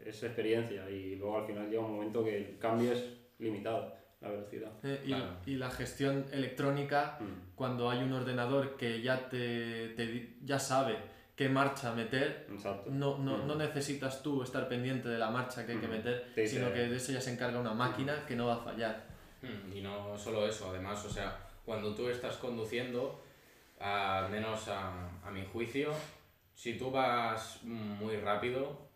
[0.05, 3.05] es experiencia y luego al final llega un momento que el cambio es
[3.39, 4.71] limitado, la velocidad.
[4.83, 5.37] Eh, y, Claro.
[5.47, 7.55] y la gestión electrónica, Mm.
[7.55, 10.97] cuando hay un ordenador que ya, te, te ya sabe
[11.37, 12.91] qué marcha meter, Exacto.
[12.91, 13.47] no, no, Mm.
[13.47, 15.91] no necesitas tú estar pendiente de la marcha que hay que Mm.
[15.93, 18.55] meter, Te dice- sino que de eso ya se encarga una máquina que no va
[18.57, 19.07] a fallar.
[19.43, 23.23] Mm, Y no solo eso, además, o sea, cuando tú estás conduciendo,
[23.79, 25.93] al menos a, a mi juicio,
[26.55, 28.91] si tú vas muy rápido,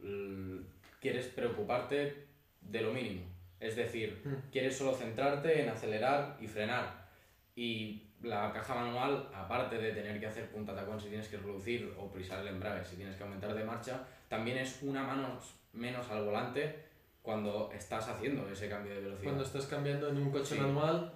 [1.05, 2.27] quieres preocuparte
[2.63, 3.23] de lo mínimo.
[3.61, 4.51] Es decir, Mm.
[4.51, 7.05] quieres solo centrarte en acelerar y frenar.
[7.55, 11.93] Y la caja manual, aparte de tener que hacer punta tacón si tienes que reducir
[11.99, 15.39] o prisar el embrague si tienes que aumentar de marcha, también es una mano
[15.75, 16.63] menos al volante
[17.21, 19.25] cuando estás haciendo ese cambio de velocidad.
[19.25, 20.61] Cuando estás cambiando en un coche Sí.
[20.61, 21.13] manual,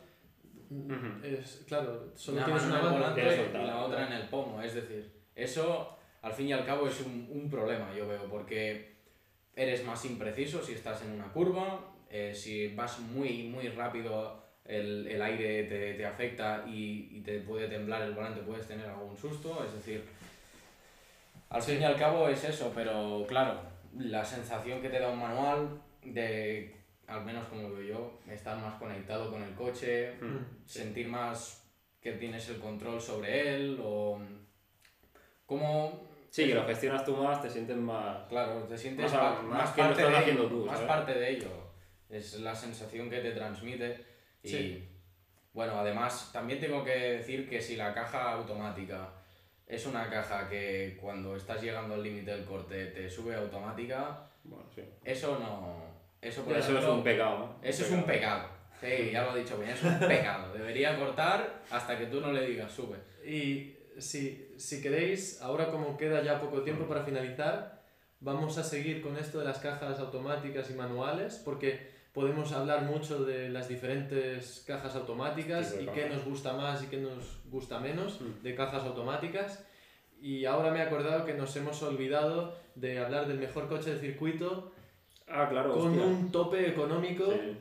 [1.23, 2.99] es, claro, solo una tienes mano una en el mano.
[2.99, 4.61] volante y la otra en el pomo.
[4.63, 8.98] Es decir, eso al fin y al cabo es un, un problema, yo veo, porque
[9.59, 15.07] eres más impreciso si estás en una curva, eh, si vas muy, muy rápido, el,
[15.09, 19.17] el aire te, te afecta y, y te puede temblar el volante, puedes tener algún
[19.17, 20.05] susto, es decir,
[21.51, 23.61] al fin y al cabo es eso, pero claro,
[23.99, 28.75] la sensación que te da un manual de, al menos como veo yo, estar más
[28.75, 30.67] conectado con el coche, Mm.
[30.67, 31.65] sentir más
[32.01, 34.21] que tienes el control sobre él o
[35.47, 38.27] como Sí, que lo gestionas tú más, te sientes más...
[38.29, 40.75] claro te sientes Más más más, que lo parte estás de haciendo ello, tú, más
[40.77, 40.89] ¿sabes?
[40.89, 41.49] parte de ello
[42.11, 44.05] es la sensación que te transmite
[44.43, 44.89] y Sí.
[45.53, 49.11] bueno además también tengo que decir que si la caja automática
[49.67, 54.65] es una caja que cuando estás llegando al límite del corte te sube automática Bueno,
[54.75, 54.83] sí.
[55.05, 55.87] eso no
[56.21, 57.57] eso por Eso es ejemplo, un pecado, ¿no?
[57.63, 58.49] eso es un pecado.
[58.81, 60.53] Sí, ya lo he dicho bien, es un pecado.
[60.53, 62.97] Debería cortar hasta que tú no le digas sube.
[63.25, 67.83] Y si, si queréis, ahora como queda ya poco tiempo para finalizar,
[68.21, 73.25] vamos a seguir con esto de las cajas automáticas y manuales, porque podemos hablar mucho
[73.25, 78.21] de las diferentes cajas automáticas y qué nos gusta más y qué nos gusta menos
[78.21, 78.43] Mm.
[78.43, 79.65] de cajas automáticas.
[80.21, 84.01] Y ahora me he acordado que nos hemos olvidado de hablar del mejor coche de
[84.01, 84.73] circuito
[85.29, 86.03] Ah, claro, con hostia.
[86.05, 87.57] un tope económico Sí.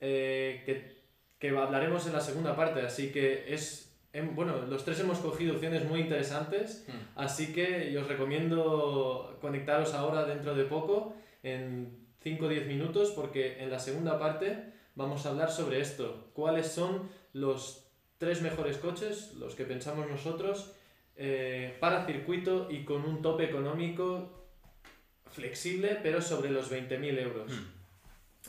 [0.00, 1.02] eh, que,
[1.38, 2.80] que hablaremos en la segunda parte.
[2.80, 3.91] Así que es.
[4.12, 6.84] Em- bueno, los tres hemos cogido opciones muy interesantes.
[6.88, 7.18] Hmm.
[7.18, 13.62] Así que os recomiendo conectaros ahora dentro de poco, en 5 o 10 minutos, porque
[13.62, 16.30] en la segunda parte vamos a hablar sobre esto.
[16.34, 20.72] ¿Cuáles son los tres mejores coches, los que pensamos nosotros,
[21.16, 24.46] eh, para circuito y con un tope económico
[25.30, 27.52] flexible, pero sobre los 20.000 euros?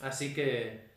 [0.01, 0.91] Así que,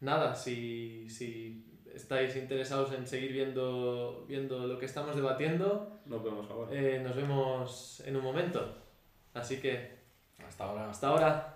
[0.00, 1.63] nada, si, si
[1.94, 6.70] estáis interesados en seguir viendo, viendo lo que estamos debatiendo, Nos vemos ahora.
[6.72, 8.76] eh, nos vemos en un momento.
[9.32, 9.98] Así que,
[10.46, 10.90] Hasta ahora.
[10.90, 11.50] hasta ahora.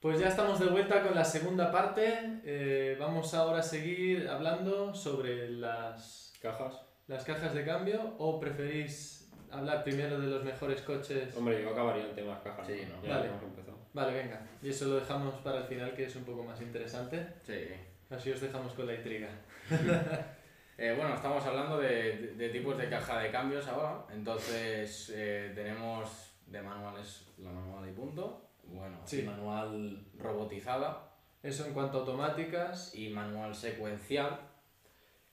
[0.00, 2.40] Pues ya estamos de vuelta con la segunda parte.
[2.44, 6.80] Eh, vamos ahora a seguir hablando sobre las, Cajas.
[7.08, 11.36] las cajas de cambio o preferís hablar primero de los mejores coches.
[11.36, 12.66] Hombre, yo acabaría el tema cajas.
[12.68, 13.02] Sí, ¿no?
[13.02, 13.28] Ya Vale.
[13.28, 13.77] hemos empezado.
[13.92, 14.40] Vale, venga.
[14.62, 17.26] Y eso lo dejamos para el final que es un poco más interesante.
[17.42, 17.66] Sí.
[18.10, 19.28] Así os dejamos con la intriga.
[20.80, 24.04] Eh, bueno, estamos hablando de, de- de tipos de caja de cambios ahora.
[24.14, 28.48] Entonces, eh, tenemos de manuales la manual y punto.
[28.62, 29.22] Bueno, Sí.
[29.24, 31.10] manual robotizada
[31.42, 32.94] Eso en cuanto a automáticas.
[32.94, 34.38] y manual secuencial.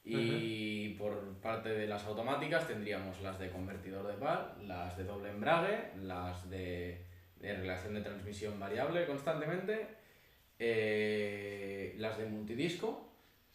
[0.03, 5.29] Y por parte de las automáticas tendríamos las de convertidor de par, las de doble
[5.29, 7.05] embrague, las de,
[7.39, 9.87] de relación de transmisión variable constantemente,
[10.59, 13.05] eh, las de multidisco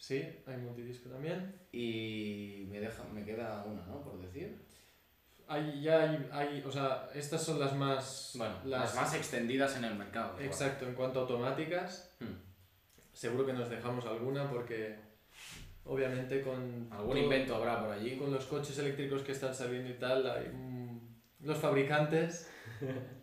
[0.01, 1.53] Sí, hay multidisco también.
[1.71, 4.01] y me, deja, me queda una, ¿no?
[4.01, 4.57] Por decir.
[5.47, 8.31] Hay, ya hay, hay, o sea, estas son las más...
[8.35, 10.39] Bueno, las, más extendidas en el mercado.
[10.39, 12.15] Exacto, en cuanto a automáticas.
[12.19, 12.33] Hmm.
[13.13, 14.95] Seguro que nos dejamos alguna porque
[15.85, 16.87] obviamente con...
[16.89, 18.17] Algún todo- invento habrá por allí.
[18.17, 20.99] Con los coches eléctricos que están saliendo y tal, hay, mm,
[21.41, 22.49] los fabricantes...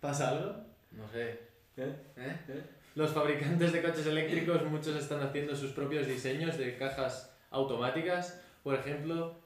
[0.00, 0.54] ¿Pasa algo?
[0.92, 1.38] No sé.
[1.76, 1.94] ¿Eh?
[2.16, 2.62] ¿Eh?
[2.94, 8.40] Los fabricantes de coches eléctricos, muchos están haciendo sus propios diseños de cajas automáticas.
[8.62, 9.36] Por ejemplo,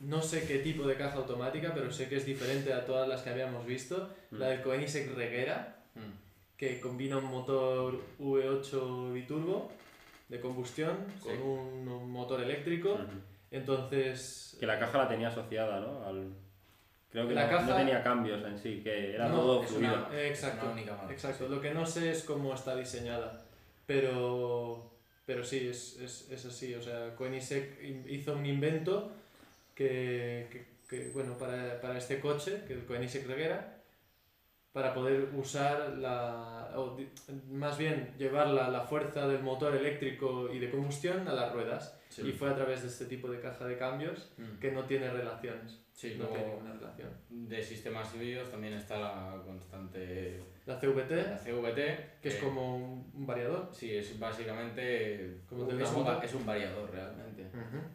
[0.00, 3.22] no sé qué tipo de caja automática, pero sé que es diferente a todas las
[3.22, 4.10] que habíamos visto.
[4.30, 6.12] La del Koenigsegg Regera, Hmm.
[6.58, 9.72] que combina un motor V8 biturbo
[10.28, 12.98] de combustión con un, un motor eléctrico.
[13.50, 16.04] Entonces, Que la caja la tenía asociada, ¿no?
[16.04, 16.34] Al...
[17.16, 19.70] Creo que La no, caja- no tenía cambios en sí, que era No, todo es
[19.70, 20.06] fluido.
[20.10, 21.48] una- exacto, es una única marca, exacto.
[21.48, 23.42] Lo que no sé es cómo está diseñada,
[23.86, 24.90] pero,
[25.24, 26.74] pero sí, es, es, es así.
[26.74, 29.10] O sea, Koenigsegg hizo un invento
[29.74, 33.75] que, que, que, bueno, para, para este coche, que el Koenigsegg Regera,
[34.76, 36.98] para poder usar la, o
[37.50, 41.98] más bien llevar la, la fuerza del motor eléctrico y de combustión a las ruedas.
[42.10, 42.28] Sí.
[42.28, 44.58] Y fue a través de este tipo de caja de cambios Mm.
[44.60, 45.80] que no tiene relaciones.
[45.94, 47.08] Sí, no tiene ninguna relación.
[47.30, 53.26] de sistemas híbridos también está la constante La CVT, la CVT, que es como un,
[53.26, 53.70] variador.
[53.72, 57.46] Sí, es básicamente Como es, un, es un variador realmente.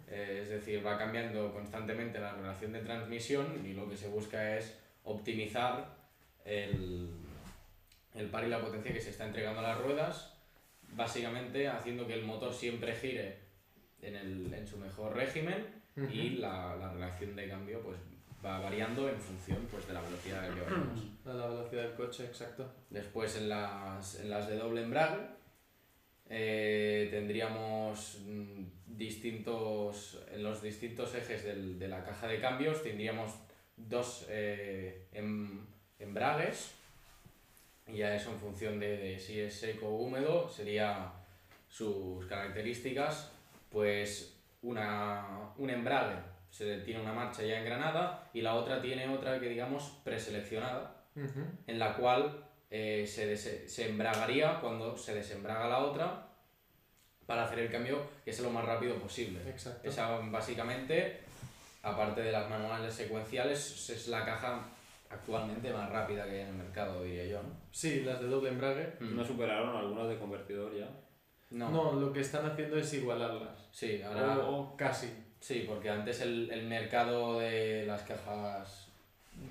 [0.08, 4.58] Eh, es decir, va cambiando constantemente la relación de transmisión y lo que se busca
[4.58, 6.01] es optimizar
[6.46, 7.10] el,
[8.16, 10.34] el par y la potencia que se está entregando a las ruedas,
[10.94, 13.40] básicamente haciendo que el motor siempre gire
[14.02, 16.08] en, el, en su mejor régimen Ujú.
[16.12, 17.98] y la, la relación de cambio pues
[18.44, 21.00] va variando en función pues, de la velocidad que vayamos.
[21.26, 22.74] A la velocidad del coche, exacto.
[22.90, 25.28] Después en las, en las de doble embrague
[26.30, 33.32] eh, tendríamos mm, distintos, en los distintos ejes del- de la caja de cambios tendríamos
[33.78, 35.66] dos eh, em-
[36.02, 36.72] embragues
[37.88, 41.12] y ya eso en función de, de si es seco o húmedo sería
[41.70, 43.32] sus características
[43.70, 46.16] pues una, un embrague
[46.52, 50.96] se tiene una marcha ya engranada y la otra tiene otra que digamos preseleccionada
[51.68, 56.28] en la cual eh, se, se embragaría cuando se desembraga la otra
[57.26, 59.40] para hacer el cambio que sea lo más rápido posible.
[59.50, 59.88] Exacto.
[59.88, 61.20] Esa básicamente,
[61.82, 64.66] aparte de las manuales secuenciales, es la caja
[65.12, 67.44] actualmente más rápida que hay en el mercado, diría yo.
[67.44, 67.50] ¿no?
[67.72, 68.94] Sí, las de doble embrague.
[69.00, 69.16] Mm.
[69.16, 70.88] ¿No superaron algunas de convertidor ya?
[71.52, 71.70] No.
[71.70, 73.68] No, lo que están haciendo es igualarlas.
[73.72, 74.38] Sí, ahora...
[74.40, 75.12] O, o casi.
[75.40, 78.88] Sí, porque antes el, el mercado de las cajas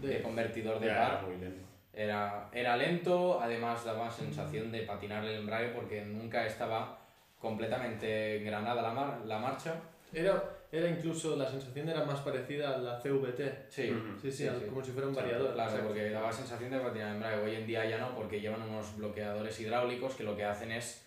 [0.00, 1.66] de, De, convertidor de par era muy lento.
[1.92, 6.96] Era, era lento, además daba sensación de patinar el embrague porque nunca estaba
[7.40, 9.74] completamente engranada la, mar- la marcha.
[10.12, 10.42] Era,
[10.72, 13.66] era incluso, la sensación era más parecida a la CVT.
[13.68, 14.20] Sí, Ujú.
[14.20, 15.52] Sí, sí, al- como si fuera un variador.
[15.54, 15.88] Claro, exacto.
[15.88, 17.42] porque daba sensación de patinar el embrague.
[17.42, 21.06] Hoy en día ya no, porque llevan unos bloqueadores hidráulicos que lo que hacen es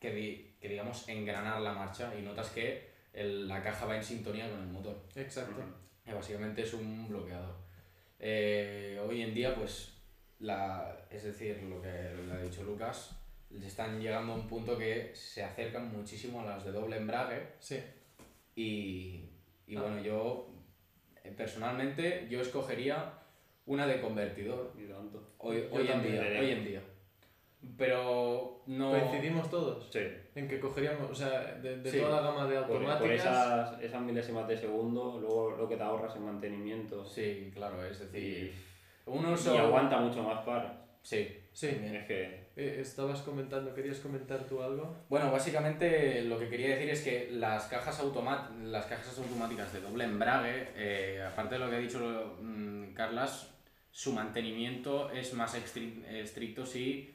[0.00, 4.02] que, di- que digamos, engranar la marcha y notas que el- la caja va en
[4.04, 4.96] sintonía con el motor.
[5.16, 5.62] Exacto.
[6.04, 7.54] que básicamente es un bloqueador.
[8.18, 9.92] Eh, hoy en día, pues,
[10.38, 11.88] la, es decir, lo que
[12.26, 13.16] le ha dicho Lucas,
[13.64, 17.80] están llegando a un punto que se acercan muchísimo a las de doble embrague Sí.
[18.56, 19.20] Y,
[19.66, 19.82] y Ah.
[19.82, 20.48] bueno, yo
[21.24, 23.12] eh, personalmente yo escogería
[23.66, 25.22] una de convertidor Y tanto.
[25.38, 26.80] hoy, hoy en día, hoy en día.
[27.78, 28.90] Pero no...
[28.90, 30.00] Coincidimos todos Sí.
[30.34, 31.98] en que cogeríamos, o sea, de, de Sí.
[31.98, 33.20] toda la gama de Por, por automáticas.
[33.20, 37.04] esas, esas milésimas de segundo, luego lo que te ahorras en mantenimiento.
[37.06, 38.52] Sí, claro, es decir,
[39.06, 39.58] Y, un y uso...
[39.58, 40.84] aguanta mucho más par.
[41.02, 41.68] Sí, Sí.
[41.68, 41.96] también.
[41.96, 44.96] Es que Eh, estabas comentando, ¿querías comentar tú algo?
[45.08, 49.80] Bueno, básicamente lo que quería decir es que las cajas, automat las cajas automáticas de
[49.80, 53.50] doble embrague, eh, aparte de lo que ha dicho mm, Carlas,
[53.90, 57.14] su mantenimiento es más estricto si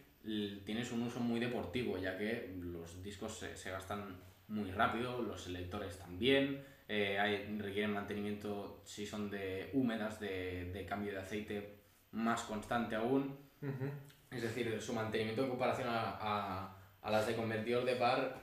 [0.65, 5.43] tienes un uso muy deportivo, ya que los discos se, se gastan muy rápido, los
[5.43, 11.79] selectores también, eh, hay, requieren mantenimiento si son de húmedas, de, de cambio de aceite
[12.11, 13.37] más constante aún.
[13.61, 13.91] Ujú.
[14.31, 18.37] Es decir, su mantenimiento en comparación a, a, a las de convertidor de par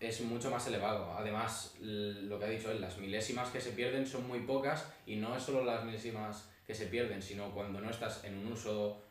[0.00, 1.12] es mucho más elevado.
[1.16, 5.16] Además, lo que ha dicho él, las milésimas que se pierden son muy pocas y
[5.16, 9.02] no es solo las milésimas que se pierden, sino cuando no estás en un uso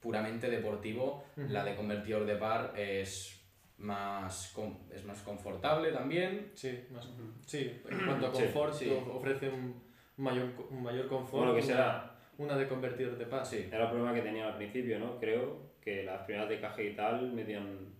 [0.00, 3.40] puramente deportivo, la de convertidor de par es
[3.78, 4.54] más,
[4.92, 6.52] es más confortable también.
[6.54, 7.08] Sí, más,
[7.46, 8.90] sí, en cuanto a confort, sí.
[9.12, 9.82] ofrece un
[10.16, 11.44] mayor, un mayor confort.
[11.44, 13.48] Bueno, que una- será, Una de convertidor de paz.
[13.50, 13.68] Sí.
[13.70, 15.18] era el problema que tenía al principio, ¿no?
[15.18, 17.94] Creo que las primeras de caja y tal metían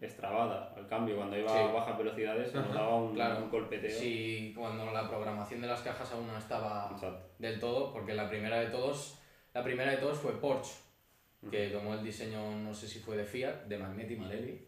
[0.00, 1.16] extrabadas al cambio.
[1.16, 1.58] Cuando iba Sí.
[1.58, 3.44] a bajas velocidades se notaba un, claro.
[3.44, 3.90] un golpeteo.
[3.98, 7.30] Sí, cuando la programación de las cajas aún no estaba Exacto.
[7.38, 9.18] del todo, porque la primera de todos,
[9.54, 10.74] la primera de todos fue Porsche,
[11.50, 14.66] que tomó el diseño, no sé si fue de Fiat, de Magneti Marelli,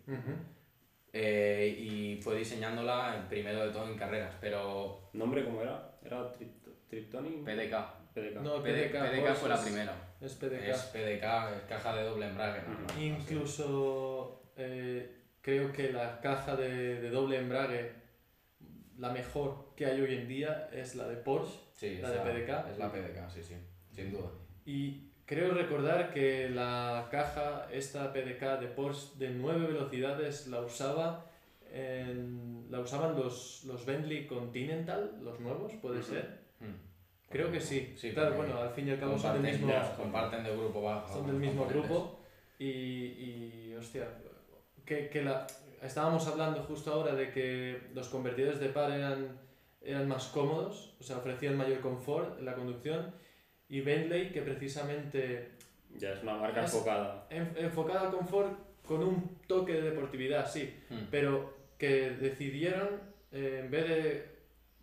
[1.12, 5.96] eh, y fue diseñándola el primero de todo en carreras, pero ¿Nombre cómo era?
[6.04, 7.44] ¿Era Tript Triptonic?
[7.44, 8.03] PDK.
[8.14, 8.40] PDK.
[8.40, 9.94] No, PD- PDK, fue la es- primera.
[10.20, 10.68] Es PDK.
[10.70, 12.60] Es PDK, es caja de doble embrague.
[13.00, 17.92] Incluso eh, creo que la caja de, de doble embrague,
[18.98, 21.58] la mejor que hay hoy en día es la de Porsche.
[21.74, 22.70] Sí, ¿La de PDK?
[22.70, 23.56] Es la PDK, sí, sí,
[23.92, 24.30] sin duda.
[24.64, 31.26] Y creo recordar que la caja, esta PDK de Porsche de 9 velocidades, la usaba
[31.72, 36.38] en- la usaban los, los Bentley Continental, los nuevos, puede ser.
[36.60, 36.93] Mm.
[37.30, 37.94] Creo que sí.
[37.96, 40.82] Sí, claro, bueno, al fin y al cabo son del mismo, ya, comparten de grupo
[40.82, 41.12] bajo.
[41.12, 42.20] son del mismo grupo.
[42.58, 44.08] Y, y hostia,
[44.84, 45.46] que, que la,
[45.82, 49.42] estábamos hablando justo ahora de que los convertidores de par eran
[49.86, 53.12] eran más cómodos, o sea, ofrecían mayor confort en la conducción,
[53.68, 55.50] y Bentley, que precisamente
[55.98, 57.26] Ya es una marca Es- enfocada.
[57.28, 58.52] en- enfocada al confort
[58.86, 61.08] con un toque de deportividad, sí, Mm.
[61.10, 62.88] pero que decidieron,
[63.30, 64.34] eh, en vez de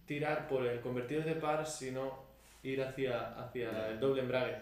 [0.05, 2.29] tirar por el convertido de par, sino
[2.63, 4.55] ir hacia, hacia el doble embrague.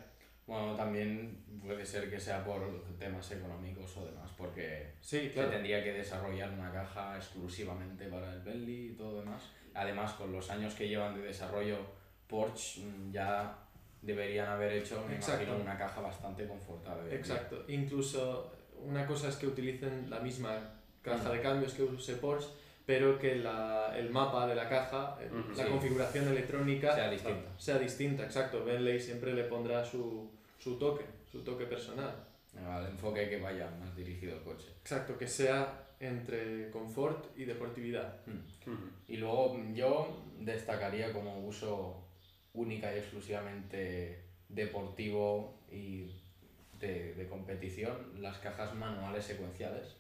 [0.48, 2.60] Bueno, también puede ser que sea por
[2.98, 5.50] temas económicos o demás, porque Sí, se claro.
[5.52, 9.44] tendría que desarrollar una caja exclusivamente para el Bentley y todo demás.
[9.76, 11.78] Además, con los años que llevan de desarrollo,
[12.28, 13.56] Porsche mm, ya
[14.02, 15.44] deberían haber hecho, me Exacto.
[15.44, 17.14] imagino, una caja bastante confortable.
[17.16, 17.64] Exacto.
[17.68, 18.52] Incluso
[18.84, 20.58] una cosa es que utilicen la misma
[21.04, 21.34] caja Mm.
[21.34, 22.48] de cambios que use Porsche,
[22.90, 25.52] pero que la, el mapa de la caja, eh, Ujú.
[25.56, 25.70] la Sí.
[25.70, 27.50] configuración electrónica Sea distinta.
[27.60, 28.24] sea distinta.
[28.24, 28.66] Exacto.
[28.66, 32.16] Bentley siempre le pondrá su, su toque, su toque personal.
[32.66, 34.70] Al enfoque que vaya más dirigido al coche.
[34.82, 38.26] Exacto, que sea entre confort y deportividad.
[38.26, 38.72] Mm.
[38.72, 38.82] Ujú.
[39.08, 42.08] Y luego yo destacaría como uso
[42.54, 46.10] única y exclusivamente deportivo y
[46.80, 49.96] de, de competición las cajas manuales secuenciales.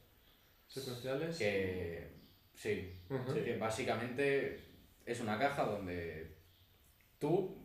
[0.68, 1.38] Secuenciales.
[1.38, 2.18] Que
[2.60, 3.34] sí, Ujú.
[3.34, 3.40] Sí.
[3.42, 4.60] que básicamente
[5.06, 6.36] es una caja donde
[7.20, 7.56] tú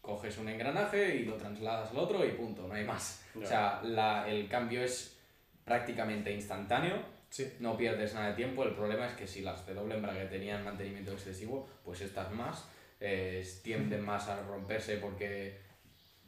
[0.00, 3.24] coges un engranaje y lo trasladas al otro y punto, no hay más.
[3.34, 5.18] O sea, la- el cambio es
[5.64, 7.52] prácticamente instantáneo Sí.
[7.58, 8.62] no pierdes nada de tiempo.
[8.62, 12.64] El problema es que si las de doble embrague tenían mantenimiento excesivo, pues estas más
[13.00, 15.58] eh, tienden más a romperse porque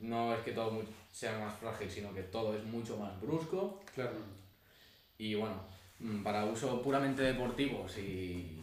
[0.01, 3.81] no es que todo sea más frágil, sino que todo es mucho más brusco.
[3.95, 4.17] Claro.
[5.17, 5.63] Y bueno,
[6.23, 8.61] para uso puramente deportivo, si,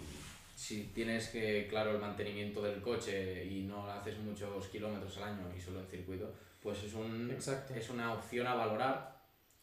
[0.55, 5.51] si tienes que, claro, el mantenimiento del coche y no haces muchos kilómetros al año
[5.55, 7.73] y solo en circuito, pues es, un, Exacto.
[7.75, 9.15] es una opción a valorar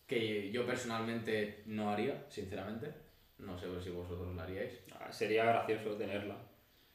[0.07, 2.93] que yo personalmente no haría, sinceramente.
[3.39, 4.73] No sé si vosotros la haríais.
[4.93, 6.37] Ah, Sería gracioso tenerla.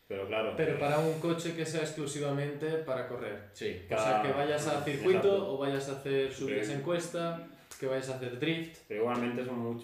[0.08, 0.54] Pero claro.
[0.56, 3.50] Pero para un coche que sea exclusivamente para correr.
[3.52, 5.54] Sí, O sea, que vayas a circuito Exacto.
[5.54, 7.48] o vayas a hacer subidas en cuesta,
[7.78, 8.84] que vayas a hacer drift.
[8.88, 9.84] Pero igualmente son muy,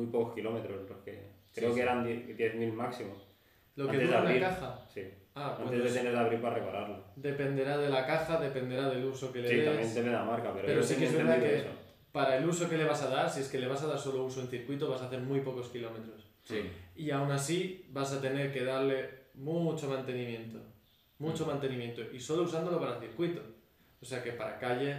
[0.00, 1.12] muy pocos kilómetros los que.
[1.54, 1.80] Creo Sí, que sí.
[1.80, 3.14] eran 10 10.000 máximo.
[3.76, 4.40] Lo que de dura abrir.
[4.40, 4.86] caja.
[4.92, 5.02] Sí.
[5.34, 7.04] Ah, Antes bueno, de tener que abrir para repararlo.
[7.16, 9.64] dependerá de la caja, dependerá del uso que le Sí, des.
[9.66, 11.68] también depende de la marca, pero, sí que es verdad que- eso.
[12.12, 13.98] Para el uso que le vas a dar, si es que le vas a dar
[13.98, 16.26] solo uso en circuito, vas a hacer muy pocos kilómetros.
[16.42, 16.70] sí.
[16.96, 20.58] Y aún así vas a tener que darle mucho mantenimiento.
[21.18, 21.48] Mucho Mm.
[21.48, 22.02] mantenimiento.
[22.12, 23.40] Y solo usándolo para circuito.
[24.02, 24.96] O sea que para calle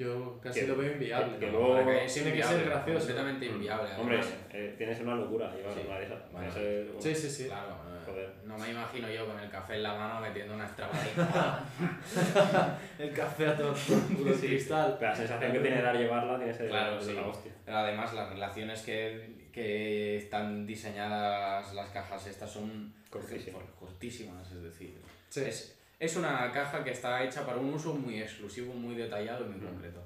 [0.00, 1.34] yo casi Que- lo veo inviable.
[1.38, 1.58] que- que ¿no?
[1.58, 2.98] luego- que es tiene que ser gracioso.
[3.06, 3.88] Completamente inviable.
[3.98, 4.20] Hombre,
[4.50, 5.80] eh, tienes una locura llevar Sí.
[5.86, 6.32] una de esas.
[6.32, 7.44] Bueno, Ese- Sí, sí, sí.
[7.48, 7.76] Claro,
[8.06, 8.30] Joder.
[8.44, 11.64] no me imagino yo con el café en la mano metiendo una extrabadita.
[12.98, 13.74] El café a todo
[14.16, 14.46] puro Sí.
[14.46, 14.96] cristal.
[14.98, 17.12] Pero la sensación que tiene dar llevarla tiene que ser Claro, de sí.
[17.12, 17.52] la hostia.
[17.64, 23.62] Pero además las relaciones que, que están diseñadas las cajas estas son Cortísimas.
[23.78, 24.96] cortísimas, es decir,
[25.28, 25.40] Sí.
[25.46, 29.50] es, es una caja que está hecha para un uso muy exclusivo, muy detallado y
[29.50, 30.00] muy concreto.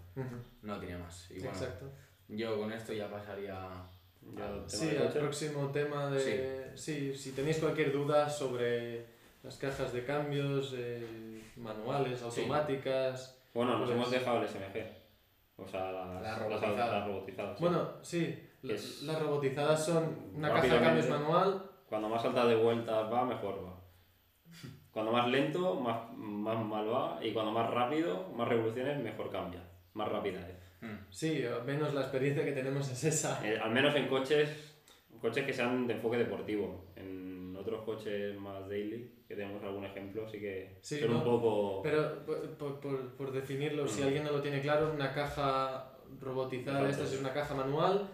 [0.62, 1.30] No tiene más.
[1.30, 1.86] Y bueno, Exacto.
[2.28, 3.56] yo con esto ya pasaría...
[4.34, 6.72] Tema Sí, al próximo tema de...
[6.74, 7.14] Sí.
[7.14, 9.04] si tenéis cualquier duda sobre
[9.42, 12.24] las cajas de cambios, eh, manuales, Sí.
[12.40, 13.38] automáticas...
[13.52, 14.82] Bueno, nos Pues- hemos dejado el SMG.
[15.58, 16.90] O sea, las, robotizadas.
[16.90, 17.58] las robotizadas.
[17.58, 17.62] sí.
[17.64, 21.70] Bueno, sí, Es- las robotizadas son una caja de cambios manual.
[21.88, 23.73] Cuando más alta de vueltas va, mejor va.
[24.94, 27.18] Cuando más lento, más, más mal va.
[27.22, 29.60] Y cuando más rápido, más revoluciones, mejor cambia.
[29.92, 30.56] Más rápida es.
[30.80, 30.96] Mm.
[31.10, 33.46] Sí, al menos la experiencia que tenemos es esa.
[33.46, 34.48] Eh, al menos en coches,
[35.20, 36.86] coches que sean de enfoque deportivo.
[36.96, 41.24] En otros coches más daily, que tenemos algún ejemplo, sí que Sí, son no, un
[41.24, 41.82] poco...
[41.82, 44.04] Pero por, por- por- definirlo, si Mm.
[44.04, 45.90] alguien no lo tiene claro, una caja
[46.20, 47.02] robotizada Exacto.
[47.02, 48.08] estas es una caja manual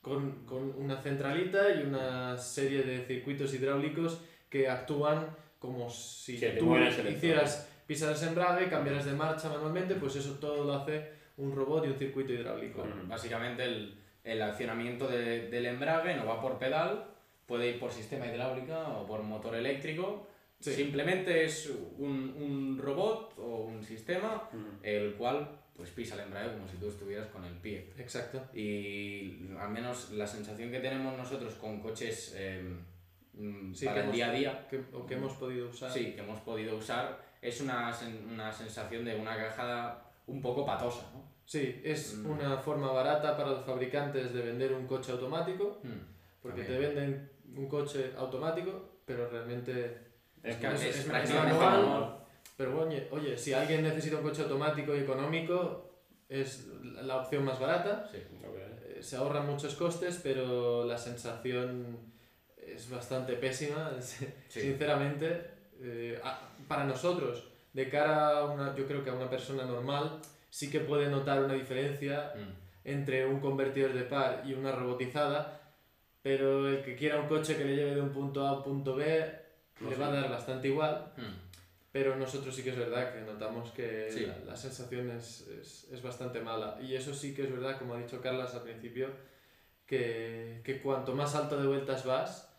[0.00, 5.26] con, con una centralita y una serie de circuitos hidráulicos que actúan
[5.60, 10.64] como si Sí, tú el hicieras pisaras embrague, cambiaras de marcha manualmente, pues eso todo
[10.64, 12.84] lo hace un robot y un circuito hidráulico.
[12.84, 13.08] Mm.
[13.08, 13.94] Básicamente el,
[14.24, 17.04] el accionamiento de- del embrague no va por pedal,
[17.46, 20.26] puede ir por sistema hidráulica o por motor eléctrico.
[20.60, 20.72] Sí.
[20.72, 24.66] Simplemente es un, un robot o un sistema Ujú.
[24.82, 27.90] el cual pues pisa el embrague como si tú estuvieras con el pie.
[27.98, 28.42] Exacto.
[28.54, 32.62] Y al menos la sensación que tenemos nosotros con coches eh,
[33.34, 35.90] mm, Sí, para que el hemos- día a día, Que, o que hemos podido usar.
[35.90, 37.92] sí, que hemos podido usar, es una,
[38.32, 41.02] una sensación de una caja un poco patosa.
[41.14, 41.30] ¿no?
[41.44, 42.30] Sí, es Mm.
[42.30, 45.88] una forma barata para los fabricantes de vender un coche automático, Mm,
[46.42, 46.80] porque también.
[46.80, 49.98] te venden un coche automático, pero realmente
[50.42, 52.16] Es que es- es, es manual.
[52.56, 55.86] Pero oye, oye, si alguien necesita un coche automático y económico,
[56.28, 56.68] es
[57.02, 58.06] la opción más barata.
[58.10, 58.18] Sí.
[58.18, 61.96] Eh, Se ahorran muchos costes, pero la sensación
[62.74, 63.90] es bastante pésima,
[64.48, 65.50] sinceramente.
[65.82, 66.20] Eh,
[66.68, 70.80] para nosotros, de cara a una, yo creo que a una persona normal, sí que
[70.80, 72.88] puede notar una diferencia mm.
[72.88, 75.60] entre un convertidor de par y una robotizada,
[76.22, 78.62] pero el que quiera un coche que le lleve de un punto A a un
[78.62, 79.06] punto B,
[79.88, 81.12] le va a dar bastante igual.
[81.16, 81.50] Mm.
[81.92, 86.38] Pero nosotros sí que es verdad que notamos que la, sensación es, es, es, bastante
[86.38, 86.78] mala.
[86.80, 89.08] Y eso sí que es verdad, como ha dicho Carlas al principio,
[89.86, 92.49] que, que cuanto más alto de vueltas vas,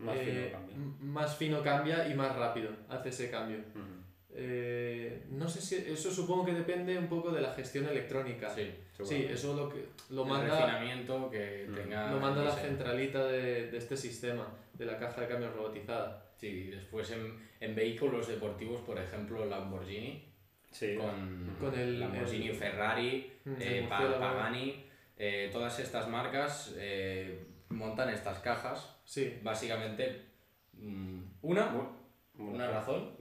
[0.00, 0.76] más, fino eh, cambia.
[1.00, 3.58] más fino cambia y más rápido hace ese cambio.
[4.32, 8.48] Eh, no sé si eso supongo que depende un poco de la gestión electrónica.
[8.48, 8.72] Sí,
[9.02, 13.70] sí eso lo que lo El manda refinamiento que tenga lo manda la centralita de,
[13.70, 16.24] de, este sistema de la caja de cambios robotizada.
[16.36, 20.30] Sí, después en, en vehículos deportivos, por ejemplo, Lamborghini
[20.70, 24.84] sí, con, con el Lamborghini, el, Ferrari, mm, eh, Pagani,
[25.16, 28.96] eh, todas estas marcas eh, montan estas cajas.
[29.10, 29.40] Sí.
[29.42, 30.24] Básicamente,
[30.74, 31.74] mm, una,
[32.38, 33.16] una razón,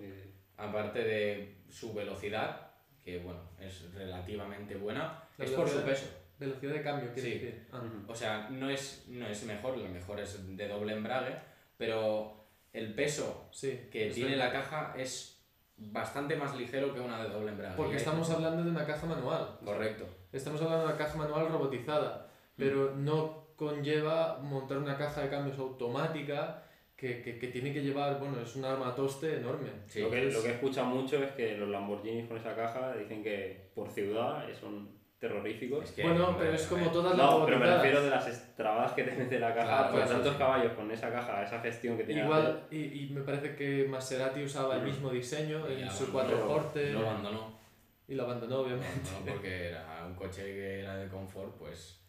[0.55, 2.73] aparte de su velocidad,
[3.03, 6.05] que bueno, es relativamente buena, es por su peso.
[6.37, 7.39] Velocidad de cambio, quiere sí.
[7.39, 7.67] decir.
[7.71, 7.81] Ah.
[8.07, 11.35] O sea, no es, no es mejor, lo mejor es de doble embrague,
[11.75, 13.49] pero el peso
[13.91, 15.41] que tiene la caja es
[15.75, 17.75] bastante más ligero que una de doble embrague.
[17.75, 19.57] Porque estamos hablando de una caja manual.
[19.65, 20.05] Correcto.
[20.31, 23.03] Estamos hablando de una caja manual robotizada, pero mm.
[23.03, 26.64] no conlleva montar una caja de cambios automática
[26.95, 29.70] que, que, que, tiene que llevar, bueno, es un arma toste enorme.
[29.95, 33.70] lo, que, lo que escucha mucho es que los Lamborghinis con esa caja dicen que
[33.76, 34.89] por ciudad son
[35.20, 35.93] terroríficos.
[36.01, 39.30] bueno, pero es como todas las No, pero me refiero de las estrabadas que tienes
[39.30, 42.24] de la caja, con tantos caballos con esa caja, esa gestión que tiene.
[42.24, 46.93] Igual, y, y, me parece que Maserati usaba el mismo diseño en su cuatro porte.
[46.93, 47.60] Lo abandonó.
[48.07, 48.88] Y lo abandonó, obviamente.
[49.03, 51.99] Lo abandonó porque era un coche que era de confort, pues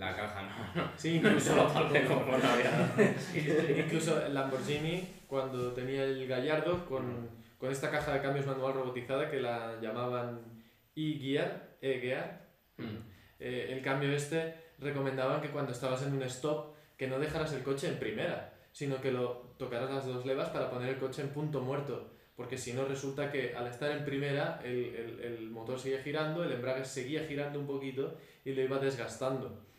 [0.00, 0.90] la caja no.
[0.96, 2.42] Sí, incluso la parte de confort
[3.84, 7.28] Incluso el Lamborghini, cuando tenía el Gallardo, con,
[7.58, 10.40] con esta caja de cambios manual robotizada que la llamaban
[10.96, 12.48] e-gear, e-gear,
[13.38, 17.62] eh, el cambio este recomendaban que cuando estabas en un stop que no dejaras el
[17.62, 21.28] coche en primera, sino que lo tocaras las dos levas para poner el coche en
[21.28, 22.10] punto muerto.
[22.36, 26.42] Porque si no resulta que al estar en primera el, el, el motor sigue girando,
[26.42, 29.69] el embrague seguía girando un poquito y lo iba desgastando.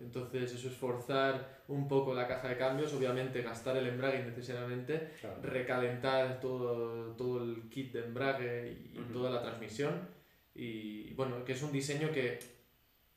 [0.00, 5.12] Entonces eso es forzar un poco la caja de cambios, obviamente gastar el embrague innecesariamente,
[5.42, 10.08] recalentar todo, todo el kit de embrague y toda la transmisión.
[10.54, 12.38] Y bueno, que es un diseño que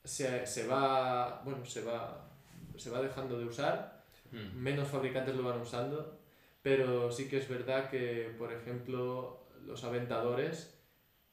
[0.04, 2.30] se, se va, bueno, se va,
[2.76, 4.58] se va dejando de usar, hmm.
[4.58, 6.20] menos fabricantes lo van usando,
[6.62, 10.78] pero sí que es verdad que, por ejemplo, los aventadores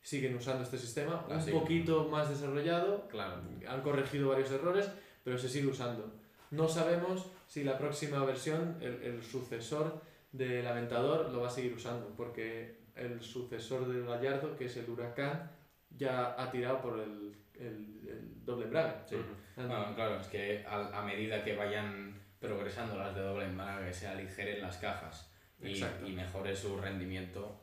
[0.00, 3.42] siguen usando este sistema, un poquito más desarrollado, claro.
[3.68, 4.90] han corregido varios errores,
[5.28, 6.10] pero se sigue usando.
[6.50, 10.00] No sabemos si la próxima versión, el, el sucesor
[10.32, 14.88] del Aventador, lo va a seguir usando, porque el sucesor del Gallardo, que es el
[14.88, 15.50] Huracán,
[15.90, 18.94] ya ha tirado por el, el, el doble embrague.
[19.06, 19.16] Sí.
[19.54, 24.06] Bueno, claro, es que a, a, medida que vayan progresando las de doble embrague, se
[24.06, 25.76] aligeren las cajas y,
[26.06, 27.60] y mejore su rendimiento,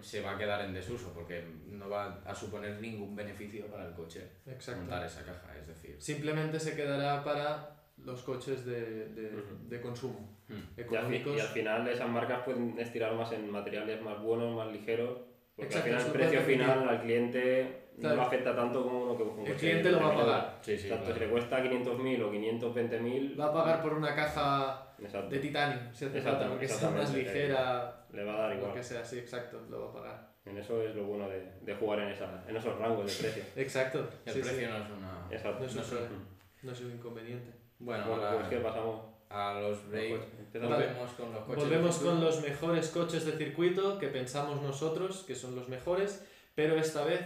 [0.00, 3.94] se va a quedar en desuso porque no va a suponer ningún beneficio para el
[3.94, 4.80] coche Exacto.
[4.82, 5.56] montar esa caja.
[5.58, 10.38] Es decir, simplemente se quedará para los coches de, de, de consumo
[10.76, 11.36] económicos.
[11.36, 14.72] Y al, y al final esas marcas pueden estirar más en materiales más buenos, más
[14.72, 19.16] ligeros porque al final el precio final al cliente no lo afecta tanto como uno
[19.16, 20.58] que un El cliente lo va a pagar.
[20.62, 23.38] Sí, sí, Si le cuesta 500.000 o 520.000...
[23.38, 28.06] Va a pagar por una caja de titanio, si hace falta, porque sea más ligera.
[28.12, 28.74] Le va a dar igual.
[28.74, 30.32] que sea así, exacto, lo va a pagar.
[30.44, 33.44] En eso es lo bueno de, de jugar en, esa, en esos rangos de precio.
[33.62, 34.08] exacto.
[34.26, 35.28] El precio no es una...
[35.30, 35.60] Exacto.
[35.60, 36.26] No es, un,
[36.62, 37.52] no es un inconveniente.
[37.78, 40.26] Bueno, bueno pues que pasamos a los breaks.
[40.54, 41.64] Volvemos con los coches.
[41.64, 46.76] Volvemos con los mejores coches de circuito que pensamos nosotros que son los mejores, pero
[46.76, 47.20] esta vez,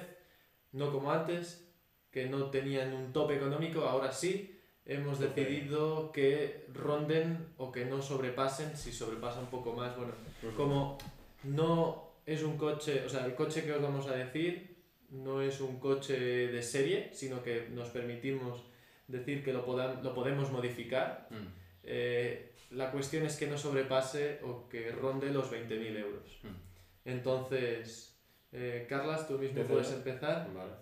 [0.73, 1.67] no como antes,
[2.11, 4.56] que no tenían un tope económico, ahora sí
[4.87, 10.13] hemos decidido que ronden o que no sobrepasen, si sobrepasa un poco más, bueno,
[10.57, 10.97] como
[11.43, 14.77] no es un coche, o sea, el coche que os vamos a decir
[15.11, 18.65] no es un coche de serie, sino que nos permitimos
[19.09, 19.65] decir que lo,
[20.03, 21.29] lo podemos modificar.
[21.31, 21.47] Mm.
[21.85, 26.39] Eh, la cuestión es que no sobrepase o que ronde los 20.000 euros.
[26.43, 26.57] Hmm.
[27.05, 28.19] Entonces,
[28.53, 30.53] eh, Carlas, tú mismo puedes empezar.
[30.53, 30.73] Vale.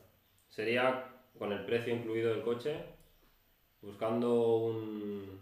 [0.48, 2.76] Sería con el precio incluido del coche,
[3.85, 5.39] buscando un,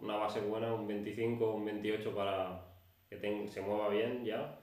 [0.00, 2.60] una base buena, un 25, un 28 para
[3.08, 4.58] que se mueva bien ya.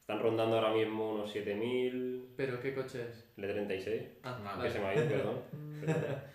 [0.00, 2.24] Están rondando ahora mismo unos 7.000.
[2.36, 3.28] ¿Pero qué coche es?
[3.36, 4.02] El de 36.
[4.24, 5.40] Ah, que se me ha ido, perdón.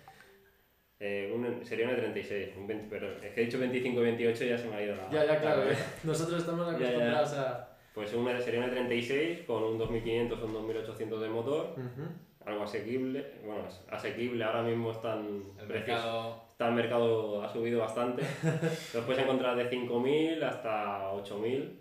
[0.98, 4.46] Eh, un sería un E36, un 20, pero es que he dicho 25 y 28
[4.46, 5.10] ya se me ha ido la.
[5.12, 5.66] Ya, ya, claro.
[5.66, 5.78] la eh.
[6.06, 6.88] Nosotros estamos Ya, ya.
[6.88, 7.78] acostumbrados a.
[7.94, 12.08] Pues un, sería un E36 con un 2500 o un 2800 de motor, Ujú.
[12.46, 13.34] Algo asequible.
[13.46, 16.46] Bueno, es asequible, ahora mismo están El precios- mercado.
[16.52, 18.22] Está el mercado, ha subido bastante.
[18.94, 21.72] Los puedes encontrar de 5.000 hasta 8.000.
[21.74, 21.80] Y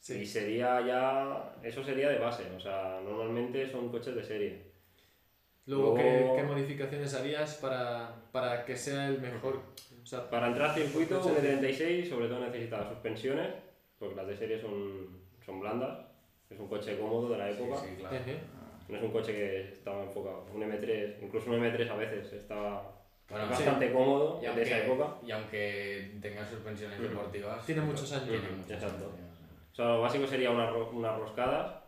[0.00, 0.26] Sí.
[0.26, 1.54] sería ya.
[1.62, 2.44] Eso sería de base.
[2.56, 4.66] O sea, normalmente son coches de serie.
[5.66, 9.62] Luego, ¿qué, Luego- qué modificaciones harías para, para que sea el mejor?
[10.02, 13.48] O sea, Para entrar al circuito, Coche un de- E36 sobre todo necesita suspensiones,
[13.98, 15.08] porque las de serie son,
[15.44, 15.98] son blandas.
[16.50, 17.76] Es un coche cómodo de la época.
[17.78, 18.16] Sí, sí, claro.
[18.88, 20.46] No es un coche que estaba enfocado.
[20.54, 22.92] Un M3, incluso un M3 a veces estaba
[23.28, 25.14] Bueno, bastante cómodo y de aunque, esa época.
[25.26, 27.66] y aunque tenga suspensiones deportivas.
[27.66, 28.28] Tiene muchos años.
[28.28, 29.04] Tiene muchos exacto.
[29.06, 29.38] años.
[29.72, 31.82] O sea, lo básico sería unas unas roscadas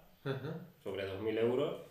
[0.83, 1.83] sobre 2.000 euros.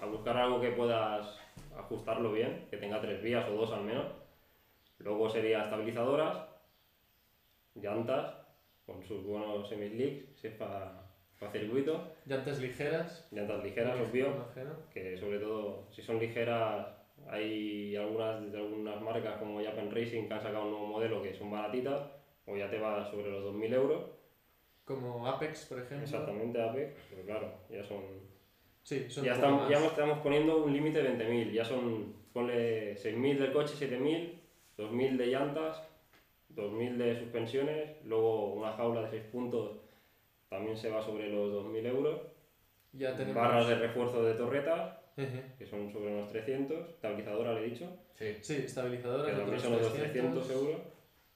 [0.00, 1.38] A buscar algo que puedas
[1.76, 4.06] ajustarlo bien, que tenga tres vías o dos al menos.
[4.98, 6.38] Luego sería estabilizadoras,
[7.74, 8.34] llantas
[8.86, 10.46] con sus buenos semi-slicks, si
[11.48, 13.26] para circuito, Llantas ligeras.
[13.30, 14.28] llantas ligeras, obvio,
[14.92, 16.86] que sobre todo si son ligeras
[17.28, 21.32] hay algunas de algunas marcas como Japan Racing que han sacado un nuevo modelo que
[21.32, 22.02] son baratitas
[22.46, 24.02] o ya te va sobre los 2.000 euros
[24.84, 26.04] Como Apex, por ejemplo.
[26.04, 28.02] exactamente Apex pero claro ya son
[28.82, 33.38] Sí, son ya estamos, ya estamos poniendo un límite de 20.000 ya son ponle 6.000
[33.38, 34.32] del coche 7.000
[34.76, 35.82] 2.000 de llantas
[36.54, 39.78] 2.000 de suspensiones luego una jaula de 6 puntos
[40.48, 42.20] también se va sobre los 2.000 euros
[42.92, 43.34] Ya tenemos.
[43.42, 44.98] barras de refuerzo de torretas
[45.58, 48.36] que son sobre unos 300, estabilizadora le he dicho, Sí.
[48.40, 49.26] Sí, estabilizadoras.
[49.26, 50.76] que también son otros 300 euros.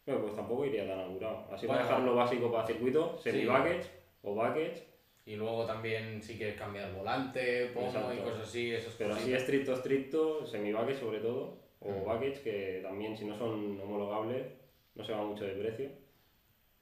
[0.06, 1.44] Bueno, pues tampoco iría tan apurado.
[1.52, 3.88] Así para dejar lo básico para circuito, semi-baggage
[4.22, 4.86] o baggage,
[5.26, 8.22] Y luego también si quieres cambiar volante, pomo y Exacto.
[8.24, 12.04] cosas así, esas pero así estricto, estricto, semi-baggage sobre todo, o Mm.
[12.06, 14.46] baggage que también si no son homologables
[14.94, 15.90] no se va mucho de precio.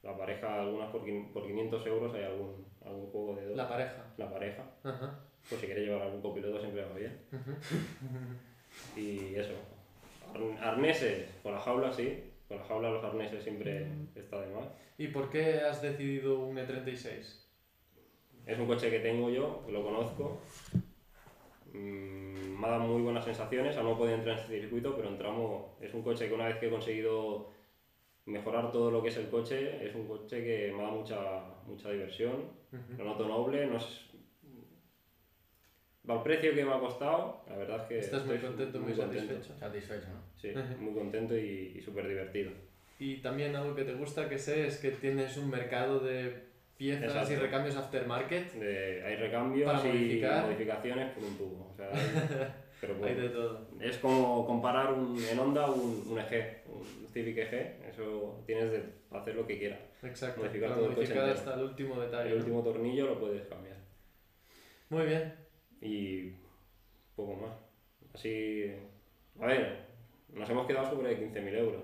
[0.07, 1.01] La pareja, algunas por,
[1.33, 3.57] por 500 euros hay algún, algún juego de dos.
[3.57, 4.05] La pareja.
[4.17, 5.19] La pareja, Ajá.
[5.49, 7.19] pues si quieres llevar algún copiloto siempre va bien.
[8.95, 9.53] Y eso.
[10.33, 12.23] Ar- Arneses, con la jaula sí.
[12.47, 13.85] Con la jaula los arneses siempre
[14.15, 14.67] está de más.
[14.97, 17.43] ¿Y por qué has decidido un E E36?
[18.45, 20.39] Es un coche que tengo yo, lo conozco.
[21.73, 23.75] Mm, me ha dado muy buenas sensaciones.
[23.75, 25.65] Aún no puedo entrar en este circuito, pero entramos.
[25.81, 27.49] Es un coche que una vez que he conseguido
[28.27, 31.17] mejorar todo lo que es el coche, es un coche que me da mucha,
[31.65, 32.35] mucha diversión.
[32.71, 32.97] Ujú.
[32.97, 33.65] Lo noto noble.
[33.67, 34.03] No es...
[36.07, 37.99] Al precio que me ha costado, la verdad es que.
[37.99, 39.33] Estás muy estoy contento, muy contento.
[39.33, 39.59] satisfecho.
[39.59, 40.21] Satisfecho, ¿no?
[40.41, 42.51] Sí, muy contento y, y súper divertido.
[42.99, 46.43] Y también algo que te gusta que sé es que tienes un mercado de
[46.77, 47.41] piezas y Exacto.
[47.41, 48.53] recambios aftermarket.
[48.53, 50.45] De- hay recambios Para y modificar.
[50.45, 51.71] modificaciones por un tubo.
[51.73, 52.47] O sea, hay-
[52.81, 53.67] pero Hay bueno, de todo.
[53.81, 56.63] es como comparar un, en Honda un, un EG,
[57.13, 57.77] EG.
[57.89, 59.79] Eso tienes de hacer lo que quieras.
[60.03, 60.41] Exacto.
[60.41, 61.31] Modificar para todo el coche entero.
[61.31, 62.29] hasta el último detalle.
[62.29, 62.43] El ¿no?
[62.43, 63.77] último tornillo lo puedes cambiar.
[64.89, 65.33] Muy bien.
[65.81, 66.31] Y
[67.15, 67.51] poco más.
[68.13, 68.71] Así.
[69.39, 69.77] A ver,
[70.33, 71.83] nos hemos quedado sobre 15.000 euros.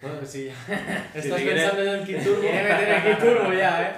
[0.00, 0.48] Bueno, pues sí.
[1.14, 2.40] Estás pensando en el Kiturbo.
[2.40, 3.94] Quiere meter el turbo ya, ¿eh?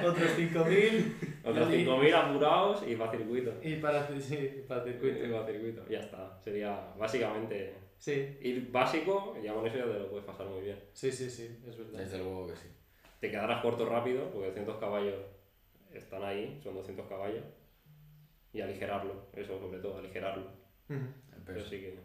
[0.06, 1.14] Otros 5.000.
[1.44, 3.52] Otros Y- 5.000 apurados y va circuito.
[3.62, 5.24] Y para, sí, para circuito.
[5.24, 5.84] Y va circuito.
[5.88, 6.38] Ya está.
[6.42, 10.62] Sería básicamente Sí, ir básico y ya con eso ya te lo puedes pasar muy
[10.62, 10.78] bien.
[10.92, 11.98] sí, sí, sí, es verdad.
[11.98, 12.68] Desde luego que sí.
[13.20, 15.16] Te quedarás corto rápido porque 200 caballos
[15.92, 17.44] están ahí, son 200 caballos.
[18.52, 20.50] Y aligerarlo, eso sobre todo, aligerarlo.
[20.88, 21.98] El Pero sí que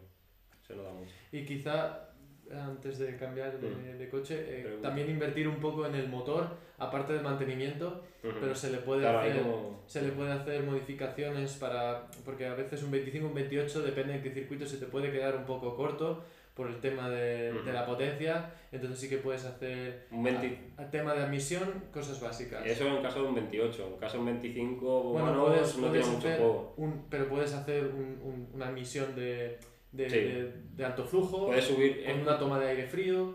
[0.66, 1.12] se nota mucho.
[1.32, 2.13] Y quizá
[2.52, 3.98] antes de cambiar de, Mm.
[3.98, 8.70] de coche, eh, también invertir un poco en el motor, aparte del mantenimiento, pero se
[8.70, 12.90] le puede Claro, hacer como- se le puede hacer modificaciones para porque a veces un
[12.90, 16.22] 25 un 28 depende de qué circuito se te puede quedar un poco corto
[16.54, 17.64] por el tema de, Ujú.
[17.64, 21.82] de la potencia entonces sí que puedes hacer un 20 a, a tema de admisión
[21.92, 23.86] cosas básicas Eso en caso de un 28.
[23.94, 26.74] En caso de un 25, bueno bueno, puedes, no puedes tiene mucho juego.
[26.76, 29.58] un, pero puedes hacer un- un- una admisión de,
[29.94, 30.16] de, Sí.
[30.16, 32.04] de- de alto flujo Puedes subir.
[32.04, 33.34] con eh, una toma de aire frío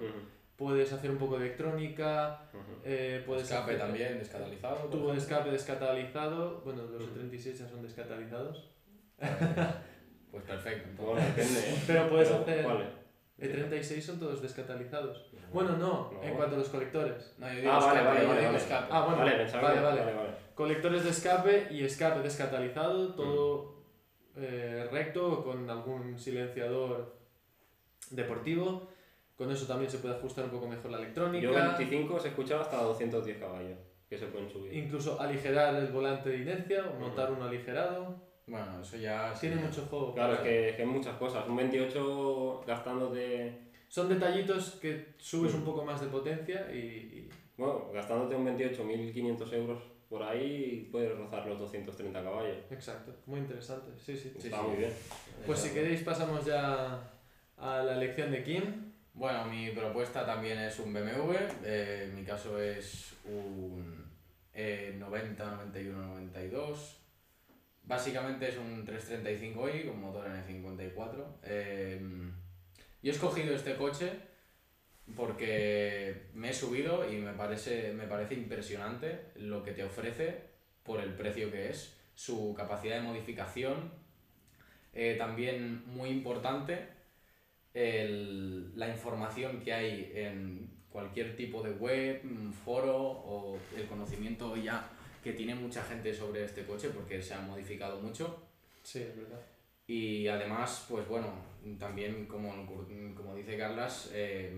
[0.57, 2.41] puedes hacer un poco de electrónica
[2.83, 4.75] eh, puedes Escape hacer también, descatalizado.
[4.89, 7.13] tubo de escape descatalizado bueno los Ujú.
[7.13, 8.69] 36 ya son descatalizados
[10.31, 10.89] Pues perfecto.
[10.89, 11.05] entonces.
[11.05, 11.59] Bueno, depende.
[11.59, 11.83] ¿eh?
[11.87, 12.87] Pero puedes Pero, hacer- ¿cuáles?
[13.39, 15.31] E36 son todos descatalizados.
[15.53, 16.21] Bueno, no, No.
[16.23, 17.33] en cuanto a los colectores.
[17.39, 18.63] No, yo digo Ah, vale, escape, vale, yo vale, digo vale.
[18.63, 18.87] escape.
[18.91, 20.01] Ah, bueno, vale, pensaba vale, que- vale.
[20.01, 20.29] vale, vale.
[20.55, 23.78] Colectores de escape y escape descatalizado, todo
[24.41, 27.15] eh, recto con algún silenciador
[28.11, 28.87] deportivo.
[29.35, 31.75] Con eso también se puede ajustar un poco mejor la Yo electrónica.
[31.77, 33.77] 25 se escuchaba hasta 210 caballos
[34.09, 34.73] que se pueden subir.
[34.73, 38.15] Incluso aligerar el volante de inercia o montar un aligerado.
[38.47, 39.31] Bueno, eso ya...
[39.39, 39.61] Tiene sí.
[39.63, 40.13] mucho juego.
[40.15, 41.47] Claro, es que, es que hay muchas cosas.
[41.47, 43.59] Un 28 gastándote.
[43.87, 45.65] Son detallitos que subes un Mm.
[45.65, 46.77] poco más de potencia y...
[46.77, 52.57] y- Bueno, gastándote un 28, 1500 euros por ahí, puedes rozar los 230 caballos.
[52.71, 53.91] Exacto, muy interesante.
[54.03, 54.33] Sí, sí.
[54.39, 54.67] Sí, Está sí.
[54.67, 54.93] muy bien.
[55.45, 56.99] Pues si queréis pasamos ya
[57.57, 58.93] a la elección de Kim.
[59.13, 61.33] Bueno, mi propuesta también es un BMW,
[61.63, 64.05] eh, en mi caso es un
[64.53, 66.95] eh, 90, 91, 92.
[67.83, 71.25] Básicamente es un 335i con motor N54.
[71.43, 71.99] Eh,
[73.01, 74.11] yo he escogido este coche
[75.15, 80.41] porque me he subido y me parece, me parece impresionante lo que te ofrece
[80.83, 83.91] por el precio que es, su capacidad de modificación,
[84.93, 86.87] eh, también muy importante
[87.73, 94.55] el- la información que hay en cualquier tipo de web, mm, foro o el conocimiento
[94.57, 94.89] ya
[95.23, 98.43] que tiene mucha gente sobre este coche porque se ha modificado mucho.
[98.83, 99.39] Sí, es verdad.
[99.87, 101.27] Y además, pues bueno,
[101.77, 102.65] también como,
[103.15, 104.51] como dice Carlas, eh,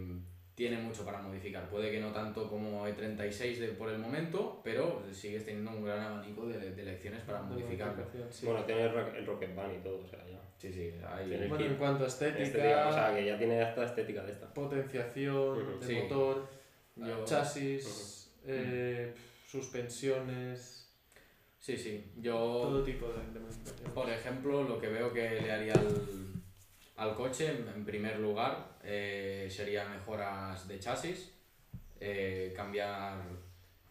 [0.61, 1.67] tiene mucho para modificar.
[1.69, 5.99] Puede que no tanto como E36 de, por el momento, pero sigues teniendo un gran
[6.01, 8.05] abanico de, de elecciones para modificarlo.
[8.29, 8.45] sí.
[8.45, 10.39] Bueno, tiene el, Rock- el Rocket Band y todo, o sea, ya.
[10.59, 11.27] Sí, sí, hay...
[11.29, 14.31] Tiene- Bueno, en cuanto a estética, Estética, o sea, que ya tiene esta estética de
[14.33, 14.53] esta.
[14.53, 15.95] potenciación de Sí.
[15.95, 16.47] motor,
[16.95, 19.15] Yo- chasis, eh,
[19.47, 20.77] suspensiones,
[21.57, 22.11] Sí, sí.
[22.17, 23.89] Yo todo tipo de, de.
[23.93, 26.30] Por ejemplo, lo que veo que le haría al,
[27.01, 31.33] al coche, en primer lugar, eh, sería mejoras de chasis,
[31.99, 33.17] eh, cambiar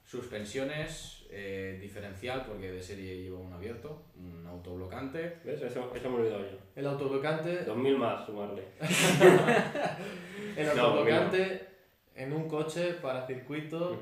[0.04, 5.38] suspensiones, eh, diferencial, porque de serie lleva un abierto, un autoblocante.
[5.44, 5.60] ¿Ves?
[5.62, 6.58] Eso, eso me he olvidado yo.
[6.76, 8.62] El autoblocante, 2000 más, sumarle.
[10.56, 11.66] el No, autoblocante
[12.14, 13.98] en un coche para circuito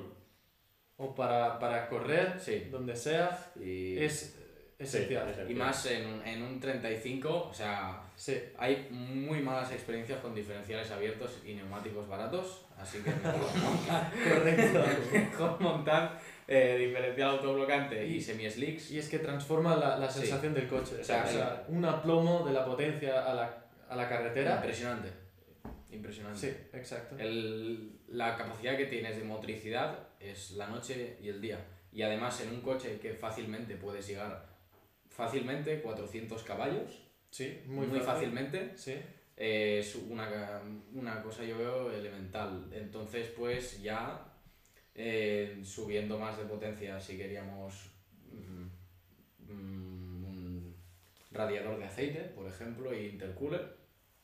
[0.99, 2.69] o para, para correr, Sí.
[2.71, 4.39] donde sea, Y, es
[4.79, 5.35] esencial.
[5.35, 10.21] Sí, y más en, un- en un 35, o sea, Sí, hay muy malas experiencias
[10.21, 14.85] con diferenciales abiertos y neumáticos baratos, así que mejor montar, correcto.
[15.13, 18.91] mejor montar eh, diferencial autoblocante y semi-slicks.
[18.91, 20.21] Y es que transforma la, la Sí.
[20.21, 20.97] sensación del coche.
[20.97, 24.57] O O sea, sea, un aplomo de la potencia a la, a la carretera.
[24.57, 25.13] Impresionante.
[25.93, 26.39] Impresionante.
[26.41, 27.17] Sí, exacto.
[27.19, 31.59] El- la capacidad que tienes de motricidad es la noche y el día.
[31.93, 34.48] Y además en un coche que fácilmente puedes llegar
[35.19, 38.31] fácilmente 400 caballos, Sí, muy, muy, fácil.
[38.31, 38.95] fácilmente, Sí,
[39.37, 40.63] eh, es una,
[40.95, 42.71] una cosa yo veo elemental.
[42.73, 44.25] Entonces pues ya
[44.95, 47.91] eh, subiendo más de potencia si queríamos
[48.31, 50.77] mm, mm, un
[51.33, 53.77] radiador de aceite, por ejemplo, y intercooler,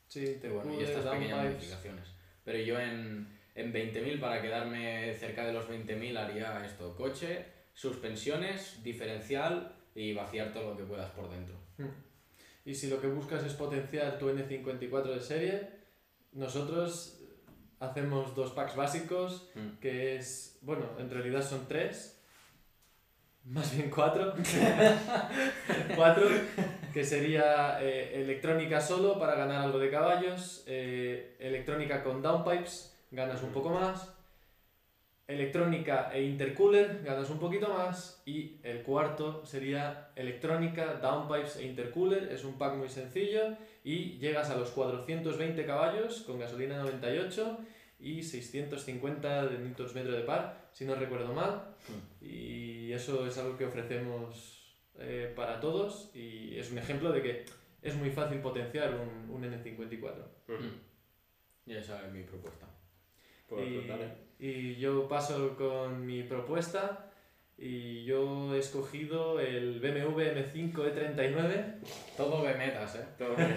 [0.07, 1.55] sí, y bueno, y intercooler, estas pequeñas downpipes.
[1.55, 2.07] modificaciones.
[2.45, 8.81] Pero yo en, en 20.000, para quedarme cerca de los 20.000, haría esto: coche, suspensiones,
[8.83, 11.55] diferencial y vaciar todo lo que puedas por dentro.
[12.65, 15.69] Y si lo que buscas es potenciar tu N54 de serie,
[16.33, 17.21] nosotros
[17.79, 19.79] hacemos dos packs básicos, Mm.
[19.79, 22.21] que es, bueno, en realidad son tres,
[23.45, 24.33] más bien cuatro.
[25.95, 26.27] cuatro,
[26.93, 33.43] que sería eh, electrónica solo para ganar algo de caballos, eh, electrónica con downpipes, ganas
[33.43, 34.14] un poco más,
[35.27, 42.31] electrónica e intercooler, ganas un poquito más, y el cuarto sería electrónica, downpipes e intercooler,
[42.31, 47.57] es un pack muy sencillo, y llegas a los 420 caballos con gasolina 98
[47.99, 51.75] y 650 de metro de par, si no recuerdo mal.
[52.21, 54.55] Y eso es algo que ofrecemos
[54.97, 57.45] eh, para todos y es un ejemplo de que
[57.81, 60.01] es muy fácil potenciar un, un N54.
[60.47, 60.63] Ujú.
[61.65, 62.67] Y esa es mi propuesta.
[63.47, 64.24] Pues, y, dale.
[64.39, 67.09] Y yo paso con mi propuesta
[67.57, 71.75] y yo he escogido el BMW M5 E39.
[72.17, 73.05] Todo metas, ¿eh?
[73.17, 73.55] Todo bien.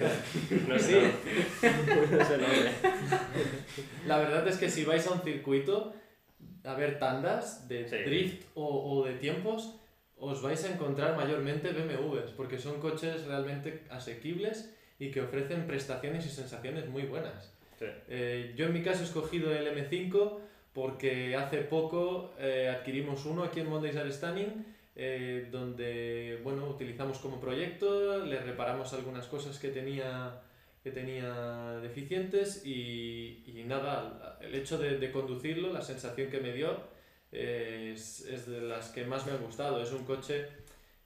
[0.69, 0.95] No Sí.
[4.07, 5.95] La verdad es que si vais a un circuito
[6.65, 7.97] a ver tandas de Sí.
[8.05, 8.67] drift o,
[8.99, 9.75] o de tiempos,
[10.19, 16.27] os vais a encontrar mayormente BMWs, porque son coches realmente asequibles y que ofrecen prestaciones
[16.27, 17.53] y sensaciones muy buenas.
[17.79, 17.87] Sí.
[18.09, 20.39] Eh, yo en mi caso he escogido el M5
[20.79, 24.65] porque hace poco eh, adquirimos uno aquí en Mondays Are Stunning,
[24.95, 30.41] eh, donde bueno, utilizamos como proyecto, le reparamos algunas cosas que tenía,
[30.85, 36.53] que tenía deficientes y, y nada, el hecho de, de conducirlo, la sensación que me
[36.53, 36.77] dio
[37.33, 39.83] eh, es, es de las que más me ha gustado.
[39.83, 40.47] Es un coche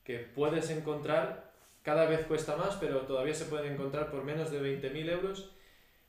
[0.05, 1.51] que puedes encontrar,
[1.83, 5.51] cada vez cuesta más, pero todavía se puede encontrar por menos de 20.000 euros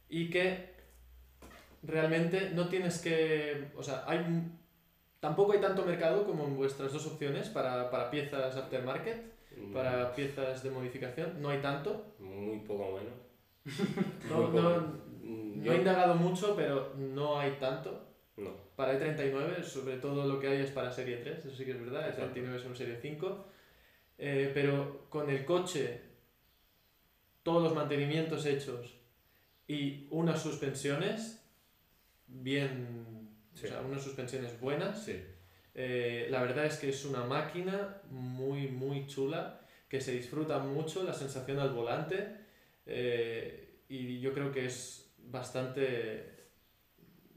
[0.09, 0.72] y que
[1.84, 4.19] realmente no tienes que, o sea, hay
[5.19, 10.15] tampoco hay tanto mercado como en vuestras dos opciones para, para piezas aftermarket Mm, para
[10.15, 11.41] piezas de modificación.
[11.41, 12.15] No hay tanto.
[12.19, 13.13] Muy poco menos.
[14.29, 18.07] No, no, Mm, no he indagado mucho, pero no hay tanto.
[18.36, 18.51] No.
[18.75, 21.79] Para E39, sobre todo lo que hay es para Serie 3, eso sí que es
[21.79, 22.38] verdad, Exacto.
[22.41, 23.45] E39 es un Serie 5.
[24.17, 26.01] Eh, pero con el coche,
[27.41, 28.99] todos los mantenimientos hechos
[29.65, 31.43] y unas suspensiones
[32.41, 33.65] bien, Sí.
[33.65, 35.21] o sea, unas suspensiones buenas, Sí.
[35.75, 41.03] eh, la verdad es que es una máquina muy, muy chula, que se disfruta mucho,
[41.03, 42.27] la sensación al volante,
[42.86, 46.47] eh, y yo creo que es bastante,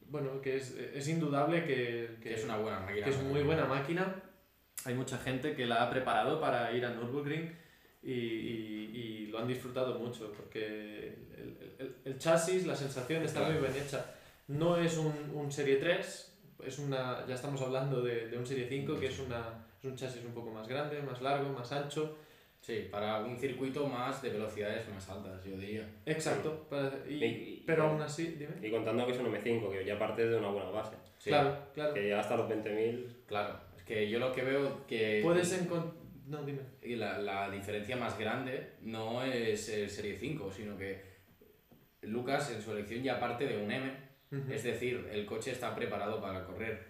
[0.08, 3.04] bueno, que es, es indudable que, Que es una buena máquina.
[3.04, 4.22] que es muy buena máquina.
[4.84, 7.52] Hay mucha gente que la ha preparado para ir a Nürburgring
[8.02, 13.42] y, y- y lo han disfrutado mucho porque el, el- el chasis, la sensación está
[13.42, 14.14] muy bien hecha.
[14.48, 18.66] No es un, un Serie 3, es una, ya estamos hablando de, de un Serie
[18.68, 22.16] 5 que es, una, es un chasis un poco más grande, más largo, más ancho.
[22.60, 25.88] Sí, para un circuito más de velocidades más altas, yo diría.
[26.04, 26.66] Exacto.
[26.68, 28.54] para- y- Y- y- pero aún así, dime.
[28.66, 30.96] Y contando que es un M5, que ya parte de una buena base.
[31.18, 31.94] Sí, Claro, claro.
[31.94, 33.06] Que ya hasta los 20.000.
[33.26, 35.20] Claro, es que yo lo que veo que...
[35.22, 35.94] Puedes encontrar...
[36.26, 36.62] No, dime.
[36.82, 41.00] Y la, la diferencia más grande no es el Serie 5, sino que
[42.02, 43.92] Lucas en su elección ya parte de un M,
[44.50, 46.84] Es decir, el coche está preparado para correr.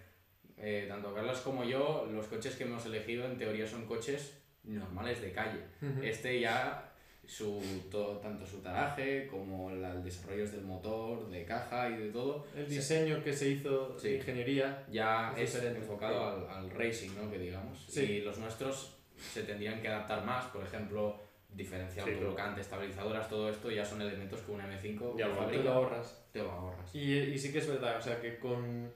[0.57, 5.21] Eh, tanto Carlos como yo, los coches que hemos elegido en teoría son coches normales
[5.21, 5.59] de calle.
[5.81, 6.01] Ujú.
[6.03, 6.91] Este ya,
[7.25, 7.61] su,
[7.91, 12.45] todo, tanto su taraje como la- el desarrollo del motor, de caja y de todo,
[12.55, 14.09] El se- diseño que se hizo Sí.
[14.09, 17.29] de ingeniería ya Es es, enfocado al, al racing, ¿no?
[17.29, 17.85] Que digamos.
[17.87, 18.01] Sí.
[18.03, 18.95] Y los nuestros
[19.33, 21.19] se tendrían que adaptar más, por ejemplo,
[21.57, 25.57] diferencial Sí, autoblocante, estabilizadoras, todo esto ya son elementos que un M5 Ya lo- te
[25.63, 26.25] lo ahorras.
[26.31, 26.93] te lo ahorras.
[26.95, 28.91] Y, y sí que es verdad, o sea, que con,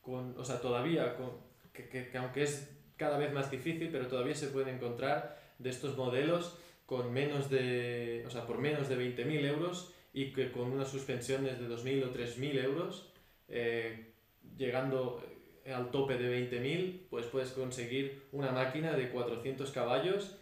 [0.00, 1.30] con o sea, todavía, con,
[1.72, 5.70] que, que, que aunque es cada vez más difícil, pero todavía se pueden encontrar de
[5.70, 10.72] estos modelos con menos de, o sea, por menos de 20.000 euros y que con
[10.72, 13.12] unas suspensiones de 2.000 o 3.000 euros,
[13.48, 14.12] eh,
[14.56, 15.22] llegando
[15.64, 20.36] eh, al tope de 20.000, pues puedes conseguir una máquina de 400 caballos,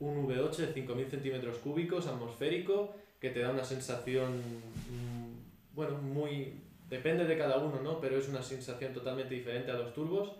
[0.00, 6.62] un V8 de 5.000 centímetros cúbicos atmosférico, que te da una sensación, mm, bueno, muy...
[6.88, 8.00] Depende de cada uno, ¿no?
[8.00, 10.32] Pero es una sensación totalmente diferente a los turbos.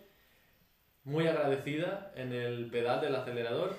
[1.05, 3.75] Muy agradecida en el pedal del acelerador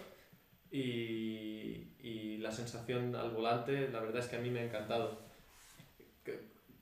[0.71, 5.17] y, y la sensación al volante, la verdad es que a mí me ha encantado.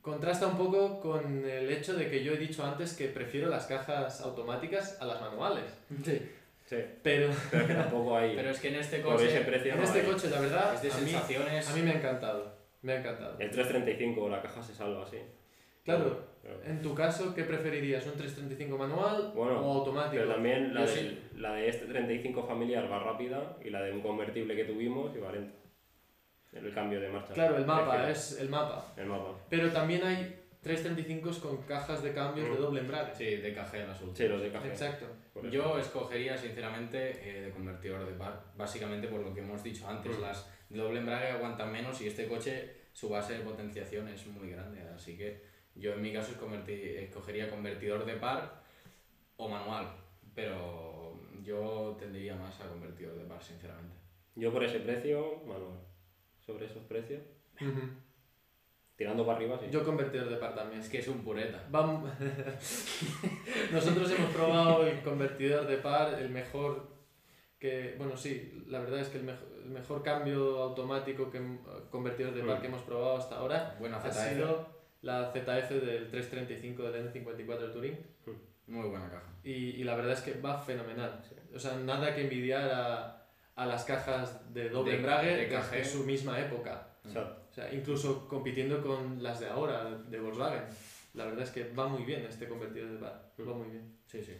[0.02, 3.66] Contrasta un poco con el hecho de que yo he dicho antes que prefiero las
[3.66, 5.66] cajas automáticas a las manuales.
[6.04, 6.22] Sí.
[6.68, 8.36] Sí, Pero pero es que tampoco hay.
[8.36, 10.06] Pero es que en este coche precio en no este hay.
[10.06, 11.70] coche, la verdad, es de a mí, sensaciones...
[11.70, 12.54] a mí me ha encantado.
[12.82, 13.32] Me ha encantado.
[13.40, 15.18] El 335, la caja se salva así.
[15.86, 18.06] Claro, Pero, en tu caso, ¿qué preferirías?
[18.06, 20.22] ¿Un 335 manual Bueno, o automático?
[20.22, 24.02] pero también la, del- la de este 35 familiar va rápida y la de un
[24.02, 25.56] convertible que tuvimos iba lenta.
[26.52, 27.34] El cambio de marcha.
[27.34, 28.94] Claro, el mapa, es el mapa.
[28.98, 29.36] El mapa.
[29.50, 30.36] Pero también hay
[30.68, 32.62] 335 con cajas de cambios de Mm.
[32.62, 33.16] doble embrague.
[33.16, 34.12] Sí, de caja en azul.
[34.14, 34.68] Sí, los de caja.
[34.68, 35.06] Exacto.
[35.52, 40.18] Yo escogería sinceramente eh, de convertidor de par, básicamente por lo que hemos dicho antes,
[40.18, 40.22] Mm.
[40.22, 44.50] las de doble embrague aguantan menos y este coche su base de potenciación es muy
[44.52, 45.42] grande, así que
[45.76, 46.32] yo en mi caso
[46.68, 48.64] escogería convertidor de par
[49.38, 49.88] o manual,
[50.34, 53.96] pero yo tendería más a convertidor de par sinceramente.
[54.36, 55.80] Yo por ese precio, manual.
[56.46, 57.22] Sobre esos precios.
[58.98, 59.68] Tirando para arriba, sí.
[59.72, 60.82] Yo convertidor de par también.
[60.82, 61.64] Es que es un pureta.
[61.72, 62.04] Vam-
[63.72, 66.88] Nosotros hemos probado el convertidor de par, el mejor
[67.60, 71.42] que, bueno, sí, la verdad es que el, mejor el mejor cambio automático que
[71.90, 72.62] convertidor de par Mm.
[72.62, 74.68] que hemos probado hasta ahora Buena ha sido
[75.02, 77.98] la ZF del 335 del N54 Touring
[78.68, 79.28] muy buena caja.
[79.44, 81.22] y, y la verdad es que va fenomenal.
[81.56, 83.26] O sea, nada que envidiar a,
[83.56, 85.78] a las cajas de doble De- embrague de de, cajé.
[85.78, 86.88] de su misma época.
[87.06, 87.47] Exacto.
[87.58, 90.62] Sea, incluso compitiendo con las de ahora, de Volkswagen.
[91.16, 93.96] La verdad es que va muy bien este convertidor de par, va muy bien.
[94.06, 94.34] Sí, sí.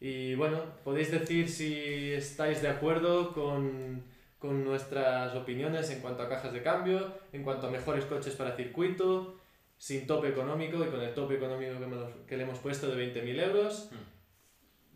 [0.00, 4.02] Y bueno, podéis decir si estáis de acuerdo con,
[4.38, 8.56] con nuestras opiniones en cuanto a cajas de cambio, en cuanto a mejores coches para
[8.56, 9.38] circuito,
[9.76, 12.96] sin tope económico y con el tope económico que, hemos- que le hemos puesto de
[12.96, 13.90] 20.000 euros.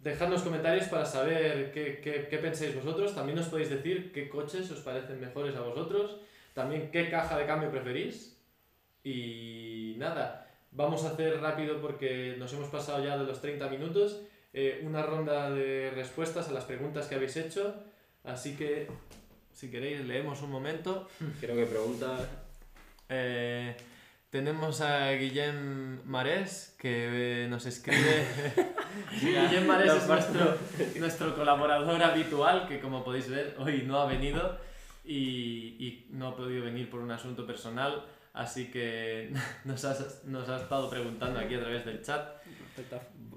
[0.03, 3.15] Dejadnos comentarios para saber qué, qué, qué pensáis vosotros.
[3.15, 6.19] También nos podéis decir qué coches os parecen mejores a vosotros.
[6.59, 8.37] También qué caja de cambio preferís.
[9.05, 14.23] Y nada, vamos a hacer rápido porque nos hemos pasado ya de los 30 minutos.
[14.53, 17.77] eh, una ronda de respuestas a las preguntas que habéis hecho.
[18.25, 18.89] Así que,
[19.53, 21.09] si queréis, leemos un momento.
[21.41, 22.29] Creo que pregunta.
[23.09, 23.77] Eh,
[24.31, 28.27] tenemos a Guillem Marés que eh, nos escribe.
[29.21, 30.59] Guillem Marés es nuestro,
[30.97, 34.67] nuestro colaborador habitual que, como podéis ver, hoy no ha venido
[35.09, 38.05] y, y no ha podido venir por un asunto personal.
[38.35, 39.33] Así que
[39.65, 42.29] nos ha, nos ha estado preguntando aquí a través del chat.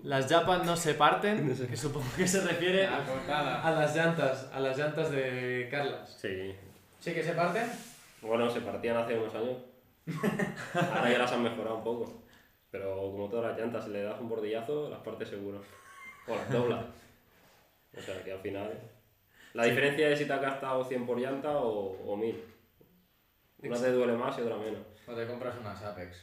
[0.03, 4.77] Las Japan no se parten, que supongo que se refiere a las llantas, a las
[4.77, 6.17] llantas de Carlas.
[6.19, 6.53] Sí.
[6.99, 7.67] ¿Sí que se parten?
[8.21, 9.57] Bueno, se partían hace unos años.
[10.73, 12.21] Ahora ya las han mejorado un poco.
[12.69, 15.61] Pero como todas las llantas, si le das un bordillazo, las partes seguro.
[16.27, 16.85] O las doblas.
[17.97, 18.71] O sea que al final.
[19.53, 22.43] La diferencia es si te has gastado 100 por llanta o, o 1000.
[23.63, 24.81] Una te duele más y otra menos.
[25.07, 26.17] O te compras unas Apex.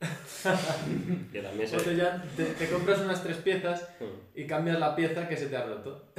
[1.32, 1.76] Que también se.
[1.76, 4.38] O te, ya- te- te compras unas tres piezas Mm.
[4.38, 6.12] y cambias la pieza que se te ha roto.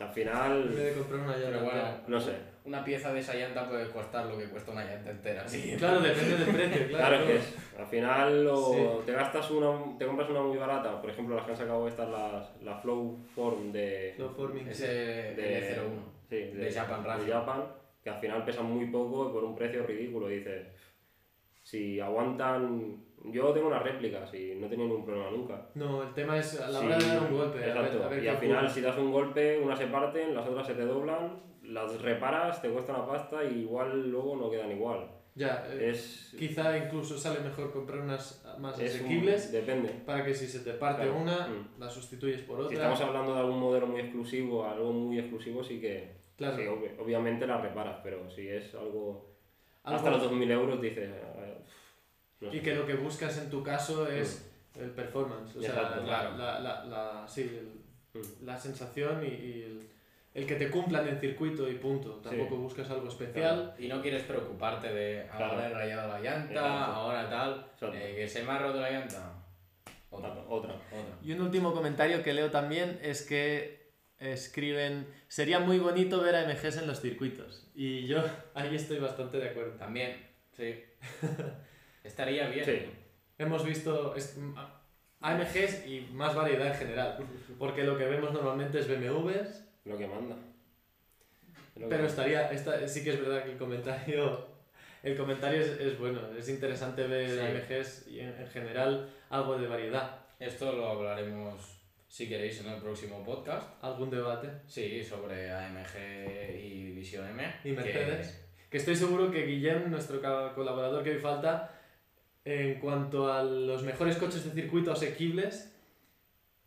[0.00, 0.68] Al En final.
[0.70, 1.58] vez de comprar una llanta.
[1.62, 1.98] Bueno.
[2.08, 2.32] No sé.
[2.66, 5.46] Una pieza de esa llanta puede costar lo que cuesta una llanta entera.
[5.48, 7.16] Sí, Claro, depende del precio, claro.
[7.16, 7.78] Claro, es que es.
[7.78, 9.06] Al final o Sí.
[9.06, 12.08] te gastas una, te compras una muy barata, por ejemplo las que han sacado estas,
[12.08, 14.66] las, la Flow Form de, Slow forming.
[14.68, 16.28] Ese de, L01.
[16.28, 17.34] sí, de Japan de Raffia.
[17.38, 17.64] Japan,
[18.02, 20.26] que al final pesan muy poco y por un precio ridículo.
[20.28, 20.66] Dices,
[21.62, 25.66] si aguantan, yo tengo unas réplicas y no tenido ningún problema nunca.
[25.74, 27.58] No, el tema es a la Sí, hora de dar un golpe.
[27.58, 28.04] a ver- Exacto.
[28.04, 28.70] a ver y al final, ocurre.
[28.74, 32.68] si das un golpe, unas se parten, las otras se te doblan, las reparas, te
[32.70, 35.08] cuesta una pasta y igual luego no quedan igual.
[35.34, 39.90] Ya, eh, Es, quizá incluso sale mejor comprar unas más es un- asequibles depende.
[40.06, 41.18] para que si se te parte Claro.
[41.18, 41.78] una, Mm.
[41.80, 42.68] la sustituyes por otra.
[42.70, 46.56] Si estamos hablando de algún modelo muy exclusivo, algo muy exclusivo, sí que Claro.
[46.56, 49.26] sí, ob- obviamente la reparas, pero si es algo,
[49.84, 51.54] Algo- hasta los 2.000 euros dices, eh,
[52.40, 52.56] no sé.
[52.56, 56.04] Y que lo que buscas en tu caso es el performance, o sea, Exacto, la,
[56.06, 56.36] claro.
[56.36, 58.46] la, la, la- sí, el- Mm.
[58.46, 59.88] la sensación y, y el,
[60.32, 62.14] el que te cumplan en circuito y punto.
[62.22, 63.74] Tampoco buscas algo especial.
[63.78, 65.62] Y no quieres preocuparte de ahora Claro.
[65.66, 66.92] he rayado la llanta, Exacto.
[66.94, 69.32] ahora tal, eh, que se me ha roto la llanta.
[70.08, 70.42] Otra, Otra.
[70.48, 70.74] otra.
[70.74, 71.18] otra.
[71.22, 76.44] Y un último comentario que leo también es que escriben, sería muy bonito ver a
[76.48, 77.66] MGs en los circuitos.
[77.74, 78.24] Y yo
[78.54, 79.72] ahí estoy bastante de acuerdo.
[79.72, 80.16] También,
[80.56, 80.74] sí.
[82.06, 82.64] Estaría bien.
[82.64, 82.82] Sí,
[83.38, 84.14] Hemos visto
[85.20, 87.18] AMGs y más variedad en general,
[87.58, 90.36] porque lo que vemos normalmente es BMWs, lo que manda.
[91.76, 94.46] Lo que pero estaría, esta, sí que es verdad que el comentario,
[95.02, 97.38] el comentario es, es bueno, es interesante ver Sí.
[97.40, 101.78] AMGs y en, en general algo de variedad, Esto lo hablaremos,
[102.08, 103.68] si queréis, en el próximo podcast.
[103.82, 104.48] algún debate.
[104.66, 107.54] Sí, sobre AMG y Vision M.
[107.64, 108.42] Y que- Mercedes.
[108.70, 110.20] Que estoy seguro que Guillem, nuestro
[110.54, 111.75] colaborador que hoy falta,
[112.46, 115.72] en cuanto a los mejores coches de circuito asequibles,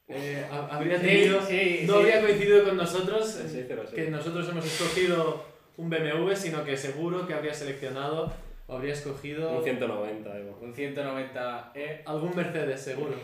[0.09, 1.99] eh, ha- habría Sí, tenido, sí, no sí.
[1.99, 3.95] habría coincidido con nosotros, Sí, pero sí.
[3.95, 5.45] que nosotros hemos escogido
[5.77, 8.31] un BMW, sino que seguro que habría seleccionado
[8.67, 10.59] o habría escogido Un 190, Evo.
[10.61, 13.15] Un 190E algún Mercedes, seguro.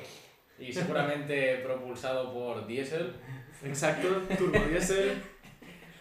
[0.58, 3.12] y seguramente propulsado por diésel.
[3.66, 5.22] Exacto, turbodiesel,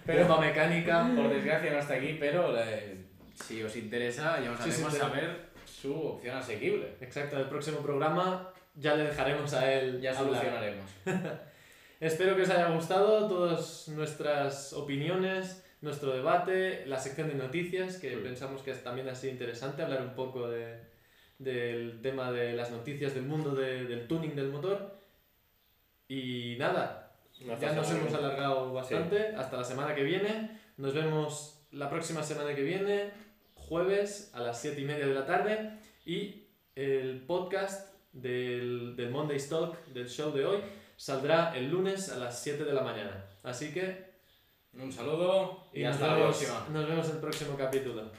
[0.07, 1.11] Pero- bomba mecánica.
[1.17, 2.99] Por desgracia no está aquí, pero eh,
[3.43, 5.54] si os interesa, ya os Sí, sí, haremos pero- saber
[5.85, 6.95] su opción asequible.
[7.03, 10.41] Exacto, el próximo programa ya le dejaremos a él Ya hablar.
[10.43, 10.91] solucionaremos.
[12.01, 18.17] Espero que os haya gustado todas nuestras opiniones, nuestro debate, la sección de noticias, que
[18.17, 18.23] Mm.
[18.23, 20.81] pensamos que también ha sido interesante hablar un poco de,
[21.39, 24.97] del tema de las noticias del mundo de- del tuning del motor.
[26.09, 27.13] Y nada,
[27.53, 29.35] Hasta ya nos hemos alargado bastante.
[29.37, 30.59] Hasta la semana que viene.
[30.79, 33.11] Nos vemos la próxima semana que viene,
[33.69, 35.79] jueves a las 7 y media de la tarde.
[36.07, 40.59] Y el podcast del, del Monday Stock, del show de hoy,
[40.97, 43.25] saldrá el lunes a las 7 de la mañana.
[43.43, 44.15] Así que
[44.75, 46.67] Un saludo y, hasta la vemos- próxima.
[46.73, 48.11] Nos vemos en el próximo capítulo.